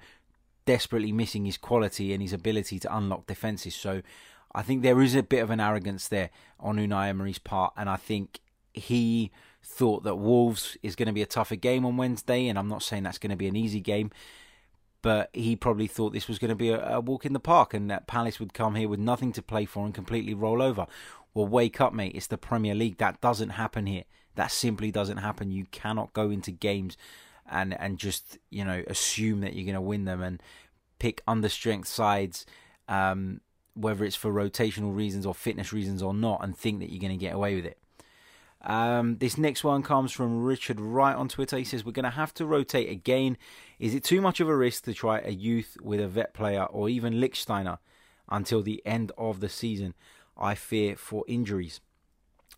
desperately 0.65 1.13
missing 1.13 1.45
his 1.45 1.57
quality 1.57 2.13
and 2.13 2.23
his 2.23 2.33
ability 2.33 2.79
to 2.81 2.97
unlock 2.97 3.27
defenses. 3.27 3.75
So 3.75 4.03
I 4.55 4.63
think 4.63 4.83
there 4.83 5.01
is 5.03 5.15
a 5.15 5.23
bit 5.23 5.43
of 5.43 5.51
an 5.51 5.61
arrogance 5.61 6.09
there 6.09 6.31
on 6.59 6.77
Unai 6.77 7.09
Emery's 7.09 7.39
part, 7.39 7.75
and 7.77 7.89
I 7.89 7.97
think 7.97 8.41
he 8.73 9.31
thought 9.63 10.03
that 10.05 10.17
Wolves 10.17 10.77
is 10.83 10.97
going 10.97 11.09
to 11.09 11.13
be 11.13 11.23
a 11.23 11.27
tougher 11.27 11.57
game 11.57 11.85
on 11.85 11.97
Wednesday, 11.97 12.49
and 12.49 12.59
I'm 12.59 12.69
not 12.69 12.83
saying 12.83 13.03
that's 13.03 13.19
going 13.19 13.31
to 13.31 13.37
be 13.37 13.49
an 13.49 13.57
easy 13.57 13.81
game 13.81 14.11
but 15.07 15.31
he 15.33 15.55
probably 15.55 15.87
thought 15.87 16.13
this 16.13 16.27
was 16.27 16.41
going 16.41 16.49
to 16.49 16.57
be 16.57 16.71
a, 16.71 16.97
a, 16.97 17.01
walk 17.01 17.25
in 17.25 17.33
the 17.33 17.39
park 17.39 17.73
and 17.73 17.89
that 17.89 18.09
Palace 18.09 18.41
would 18.41 18.53
come 18.53 18.75
here 18.75 18.89
with 18.89 18.99
nothing 18.99 19.33
to 19.35 19.41
play 19.41 19.65
for 19.65 19.85
and 19.85 19.95
completely 19.95 20.35
roll 20.35 20.61
over. 20.61 20.89
Well, 21.33 21.47
wake 21.47 21.81
up, 21.81 21.93
mate. 21.93 22.17
It's 22.17 22.27
the 22.27 22.37
Premier 22.37 22.75
League. 22.75 22.99
That 22.99 23.21
doesn't 23.21 23.51
happen 23.51 23.87
here. 23.87 24.03
That 24.35 24.51
simply 24.51 24.91
doesn't 24.91 25.19
happen. 25.19 25.53
You 25.53 25.67
cannot 25.67 26.13
go 26.13 26.31
into 26.31 26.51
games 26.51 26.97
and, 27.49 27.81
and 27.81 27.99
just, 27.99 28.39
you 28.51 28.65
know, 28.65 28.83
assume 28.89 29.43
that 29.43 29.55
you're 29.55 29.65
going 29.65 29.77
to 29.77 29.81
win 29.81 30.07
them 30.07 30.23
and 30.23 30.43
pick 30.99 31.25
understrength 31.27 31.87
sides, 31.87 32.45
um, 32.89 33.43
whether 33.75 34.05
it's 34.05 34.17
for 34.17 34.33
rotational 34.33 34.93
reasons 34.93 35.25
or 35.25 35.37
fitness 35.37 35.73
reasons 35.73 36.03
or 36.03 36.15
not, 36.15 36.43
and 36.43 36.59
think 36.59 36.81
that 36.81 36.91
you're 36.91 37.01
going 37.01 37.17
to 37.17 37.17
get 37.17 37.37
away 37.37 37.55
with 37.55 37.65
it. 37.65 37.79
Um, 38.67 39.19
this 39.19 39.39
next 39.39 39.63
one 39.63 39.83
comes 39.83 40.11
from 40.11 40.43
Richard 40.43 40.81
Wright 40.81 41.15
on 41.15 41.29
Twitter. 41.29 41.57
He 41.57 41.65
says, 41.65 41.85
We're 41.85 41.93
going 41.93 42.05
to 42.05 42.11
have 42.11 42.35
to 42.35 42.45
rotate 42.45 42.91
again. 42.91 43.39
Is 43.79 43.95
it 43.95 44.03
too 44.03 44.21
much 44.21 44.41
of 44.41 44.49
a 44.49 44.57
risk 44.57 44.85
to 44.85 44.95
try 44.95 45.21
a 45.21 45.31
youth 45.31 45.77
with 45.81 46.01
a 46.01 46.09
vet 46.09 46.35
player 46.35 46.65
or 46.65 46.89
even 46.89 47.15
Lichtsteiner 47.15 47.79
until 48.29 48.63
the 48.63 48.83
end 48.85 49.13
of 49.17 49.39
the 49.39 49.49
season? 49.49 49.95
I 50.37 50.57
fear 50.57 50.97
for 50.97 51.25
injuries. 51.29 51.81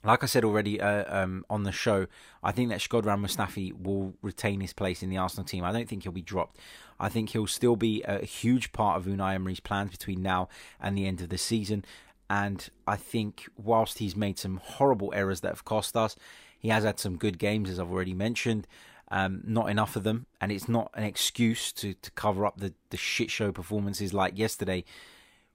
Like 0.05 0.23
I 0.23 0.27
said 0.27 0.44
already 0.44 0.81
uh, 0.81 1.05
um, 1.23 1.44
on 1.51 1.64
the 1.64 1.73
show, 1.73 2.07
I 2.42 2.53
think 2.53 2.71
that 2.71 2.79
Shkodran 2.79 3.21
Mustafi 3.21 3.73
will 3.79 4.14
retain 4.23 4.61
his 4.61 4.73
place 4.73 5.03
in 5.03 5.11
the 5.11 5.18
Arsenal 5.18 5.44
team. 5.44 5.64
I 5.64 5.73
don't 5.73 5.88
think 5.88 6.05
he'll 6.05 6.12
be 6.12 6.23
dropped. 6.23 6.59
I 7.01 7.09
think 7.09 7.31
he'll 7.31 7.49
still 7.49 7.77
be 7.77 8.03
a 8.03 8.25
huge 8.25 8.73
part 8.73 8.97
of 8.97 9.07
Unai 9.07 9.35
Emery's 9.35 9.61
plans 9.61 9.90
between 9.90 10.23
now 10.23 10.49
and 10.81 10.97
the 10.97 11.07
end 11.07 11.21
of 11.21 11.29
the 11.29 11.38
season. 11.38 11.85
And 12.31 12.69
I 12.87 12.97
think 12.97 13.49
whilst 13.57 13.99
he's 13.99 14.14
made 14.14 14.38
some 14.38 14.59
horrible 14.62 15.12
errors 15.14 15.41
that 15.41 15.49
have 15.49 15.64
cost 15.64 15.97
us, 15.97 16.17
he 16.59 16.69
has 16.69 16.85
had 16.85 16.99
some 16.99 17.17
good 17.17 17.38
games, 17.38 17.71
as 17.71 17.79
I've 17.79 17.91
already 17.91 18.14
mentioned. 18.14 18.67
Um, 19.11 19.41
not 19.47 19.71
enough 19.71 19.97
of 19.97 20.03
them, 20.03 20.27
and 20.38 20.53
it's 20.53 20.69
not 20.69 20.91
an 20.93 21.05
excuse 21.05 21.73
to, 21.73 21.95
to 21.95 22.11
cover 22.11 22.45
up 22.45 22.59
the, 22.61 22.75
the 22.91 22.99
shit 22.99 23.31
show 23.31 23.51
performances 23.53 24.12
like 24.12 24.37
yesterday. 24.37 24.85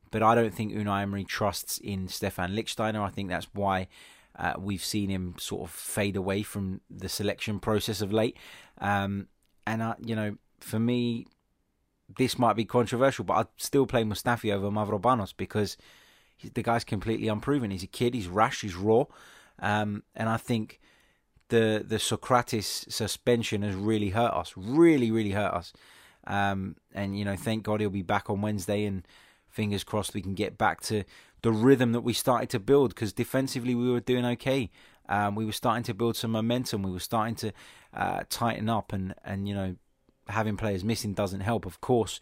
But 0.09 0.23
I 0.23 0.33
don't 0.33 0.53
think 0.53 0.73
Unai 0.73 1.03
Emery 1.03 1.23
trusts 1.23 1.77
in 1.77 2.07
Stefan 2.07 2.53
Lichtsteiner. 2.53 3.01
I 3.01 3.09
think 3.09 3.29
that's 3.29 3.47
why 3.53 3.89
uh, 4.38 4.53
we've 4.57 4.83
seen 4.83 5.09
him 5.09 5.36
sort 5.38 5.63
of 5.63 5.69
fade 5.69 6.15
away 6.15 6.41
from 6.41 6.81
the 6.89 7.09
selection 7.09 7.59
process 7.59 8.01
of 8.01 8.12
late. 8.12 8.38
Um, 8.79 9.27
and 9.67 9.83
I, 9.83 9.95
you 10.03 10.15
know, 10.15 10.38
for 10.59 10.79
me, 10.79 11.27
this 12.17 12.39
might 12.39 12.55
be 12.55 12.65
controversial, 12.65 13.25
but 13.25 13.33
I'd 13.33 13.47
still 13.57 13.86
play 13.86 14.03
Mustafi 14.03 14.51
over 14.51 14.69
Mavropanos 14.69 15.33
because 15.36 15.77
the 16.53 16.63
guy's 16.63 16.83
completely 16.83 17.27
unproven. 17.27 17.71
He's 17.71 17.83
a 17.83 17.87
kid. 17.87 18.13
He's 18.13 18.27
rash. 18.27 18.61
He's 18.61 18.75
raw. 18.75 19.05
Um, 19.59 20.03
and 20.15 20.29
I 20.29 20.37
think 20.37 20.79
the 21.49 21.83
the 21.85 21.97
Sokratis 21.97 22.91
suspension 22.91 23.61
has 23.61 23.75
really 23.75 24.09
hurt 24.09 24.33
us. 24.33 24.53
Really, 24.55 25.11
really 25.11 25.31
hurt 25.31 25.53
us. 25.53 25.73
Um, 26.25 26.75
and 26.93 27.17
you 27.17 27.25
know, 27.25 27.35
thank 27.35 27.63
God 27.63 27.79
he'll 27.79 27.89
be 27.89 28.01
back 28.01 28.29
on 28.29 28.41
Wednesday, 28.41 28.85
and 28.85 29.07
fingers 29.49 29.83
crossed 29.83 30.13
we 30.13 30.21
can 30.21 30.33
get 30.33 30.57
back 30.57 30.81
to 30.81 31.03
the 31.41 31.51
rhythm 31.51 31.91
that 31.91 32.01
we 32.01 32.13
started 32.13 32.49
to 32.49 32.59
build. 32.59 32.95
Because 32.95 33.13
defensively 33.13 33.75
we 33.75 33.91
were 33.91 33.99
doing 33.99 34.25
okay. 34.25 34.69
Um, 35.09 35.35
we 35.35 35.45
were 35.45 35.51
starting 35.51 35.83
to 35.83 35.93
build 35.93 36.15
some 36.15 36.31
momentum. 36.31 36.81
We 36.81 36.91
were 36.91 36.99
starting 36.99 37.35
to 37.35 37.51
uh, 37.93 38.23
tighten 38.29 38.69
up, 38.69 38.93
and 38.93 39.13
and 39.23 39.47
you 39.47 39.53
know, 39.53 39.75
having 40.27 40.57
players 40.57 40.83
missing 40.83 41.13
doesn't 41.13 41.41
help, 41.41 41.65
of 41.65 41.81
course. 41.81 42.19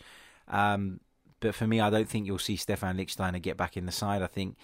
Um, 0.47 0.99
but 1.41 1.53
for 1.53 1.67
me, 1.67 1.81
I 1.81 1.89
don't 1.89 2.07
think 2.07 2.25
you'll 2.25 2.39
see 2.39 2.55
Stefan 2.55 2.97
Lichtsteiner 2.97 3.41
get 3.41 3.57
back 3.57 3.75
in 3.75 3.85
the 3.85 3.91
side. 3.91 4.21
I 4.21 4.27
think 4.27 4.55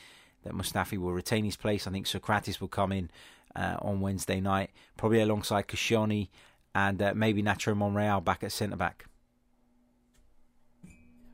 that 0.43 0.53
Mustafi 0.53 0.97
will 0.97 1.11
retain 1.11 1.43
his 1.43 1.57
place. 1.57 1.85
I 1.85 1.91
think 1.91 2.05
Sokratis 2.05 2.61
will 2.61 2.69
come 2.69 2.93
in 2.93 3.09
uh, 3.55 3.75
on 3.81 3.99
Wednesday 3.99 4.39
night, 4.39 4.69
probably 4.95 5.19
alongside 5.19 5.67
Koscielny 5.67 6.29
and 6.73 7.01
uh, 7.01 7.13
maybe 7.15 7.43
Nacho 7.43 7.75
Monreal 7.75 8.21
back 8.21 8.43
at 8.43 8.51
centre 8.51 8.77
back. 8.77 9.07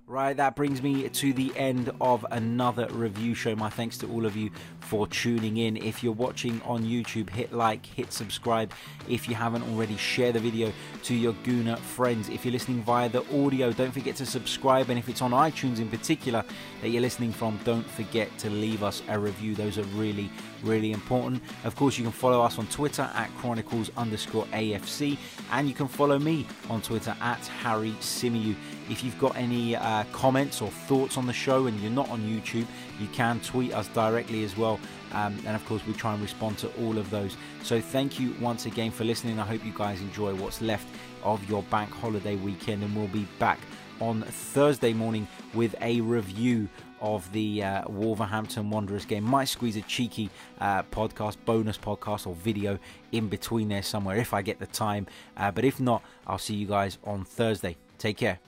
Right, 0.05 0.35
that 0.35 0.57
brings 0.57 0.81
me 0.81 1.07
to 1.07 1.33
the 1.33 1.53
end 1.55 1.89
of 2.01 2.25
another 2.29 2.87
review 2.91 3.33
show. 3.33 3.55
My 3.55 3.69
thanks 3.69 3.97
to 3.99 4.11
all 4.11 4.25
of 4.25 4.35
you 4.35 4.51
for 4.81 5.07
tuning 5.07 5.55
in. 5.55 5.77
If 5.77 6.03
you're 6.03 6.11
watching 6.11 6.61
on 6.63 6.83
YouTube, 6.83 7.29
hit 7.29 7.53
like, 7.53 7.85
hit 7.85 8.11
subscribe. 8.11 8.73
If 9.07 9.29
you 9.29 9.35
haven't 9.35 9.63
already, 9.63 9.95
share 9.95 10.33
the 10.33 10.41
video 10.41 10.73
to 11.03 11.15
your 11.15 11.31
Gooner 11.45 11.79
friends. 11.79 12.27
If 12.27 12.43
you're 12.43 12.51
listening 12.51 12.83
via 12.83 13.07
the 13.07 13.23
audio, 13.45 13.71
don't 13.71 13.93
forget 13.93 14.17
to 14.17 14.25
subscribe. 14.25 14.89
And 14.89 14.99
if 14.99 15.07
it's 15.07 15.21
on 15.21 15.31
iTunes 15.31 15.79
in 15.79 15.87
particular 15.87 16.43
that 16.81 16.89
you're 16.89 17.01
listening 17.01 17.31
from, 17.31 17.57
don't 17.63 17.89
forget 17.89 18.37
to 18.39 18.49
leave 18.49 18.83
us 18.83 19.01
a 19.07 19.17
review. 19.17 19.55
Those 19.55 19.77
are 19.77 19.83
really, 19.95 20.29
really 20.63 20.91
important. 20.91 21.41
Of 21.63 21.77
course, 21.77 21.97
you 21.97 22.03
can 22.03 22.11
follow 22.11 22.41
us 22.41 22.59
on 22.59 22.67
Twitter 22.67 23.09
at 23.15 23.33
Chronicles 23.37 23.89
underscore 23.95 24.45
AFC, 24.47 25.17
and 25.53 25.65
you 25.65 25.73
can 25.73 25.87
follow 25.87 26.19
me 26.19 26.45
on 26.69 26.81
Twitter 26.81 27.15
at 27.21 27.39
Harry 27.47 27.91
Symeou. 28.01 28.53
If 28.89 29.03
you've 29.03 29.17
got 29.19 29.35
any 29.35 29.75
uh, 29.75 30.03
comments 30.11 30.61
or 30.61 30.69
thoughts 30.69 31.17
on 31.17 31.25
the 31.25 31.33
show 31.33 31.67
and 31.67 31.79
you're 31.79 31.91
not 31.91 32.09
on 32.09 32.21
YouTube, 32.21 32.65
you 32.99 33.07
can 33.13 33.39
tweet 33.39 33.73
us 33.73 33.87
directly 33.89 34.43
as 34.43 34.57
well. 34.57 34.79
Um, 35.13 35.37
and 35.45 35.55
of 35.55 35.65
course, 35.65 35.85
we 35.85 35.93
try 35.93 36.13
and 36.13 36.21
respond 36.21 36.57
to 36.59 36.69
all 36.81 36.97
of 36.97 37.09
those. 37.09 37.37
So 37.63 37.79
thank 37.79 38.19
you 38.19 38.35
once 38.41 38.65
again 38.65 38.91
for 38.91 39.03
listening. 39.03 39.39
I 39.39 39.45
hope 39.45 39.63
you 39.65 39.73
guys 39.75 40.01
enjoy 40.01 40.33
what's 40.35 40.61
left 40.61 40.87
of 41.23 41.47
your 41.49 41.63
bank 41.63 41.91
holiday 41.91 42.35
weekend, 42.35 42.83
and 42.83 42.95
we'll 42.95 43.07
be 43.07 43.27
back 43.39 43.59
on 43.99 44.23
Thursday 44.23 44.91
morning 44.91 45.27
with 45.53 45.75
a 45.81 46.01
review 46.01 46.67
of 46.99 47.29
the 47.31 47.63
uh, 47.63 47.83
Wolverhampton 47.87 48.69
Wanderers 48.69 49.05
game. 49.05 49.23
Might 49.23 49.49
squeeze 49.49 49.75
a 49.75 49.81
cheeky 49.81 50.29
uh, 50.59 50.83
podcast, 50.83 51.37
bonus 51.45 51.77
podcast, 51.77 52.25
or 52.25 52.33
video 52.35 52.79
in 53.11 53.27
between 53.27 53.69
there 53.69 53.83
somewhere 53.83 54.17
if 54.17 54.33
I 54.33 54.41
get 54.41 54.59
the 54.59 54.67
time. 54.67 55.07
Uh, 55.37 55.51
but 55.51 55.63
if 55.63 55.79
not, 55.79 56.01
I'll 56.25 56.37
see 56.37 56.55
you 56.55 56.65
guys 56.65 56.97
on 57.03 57.23
Thursday. 57.23 57.77
Take 57.97 58.17
care. 58.17 58.39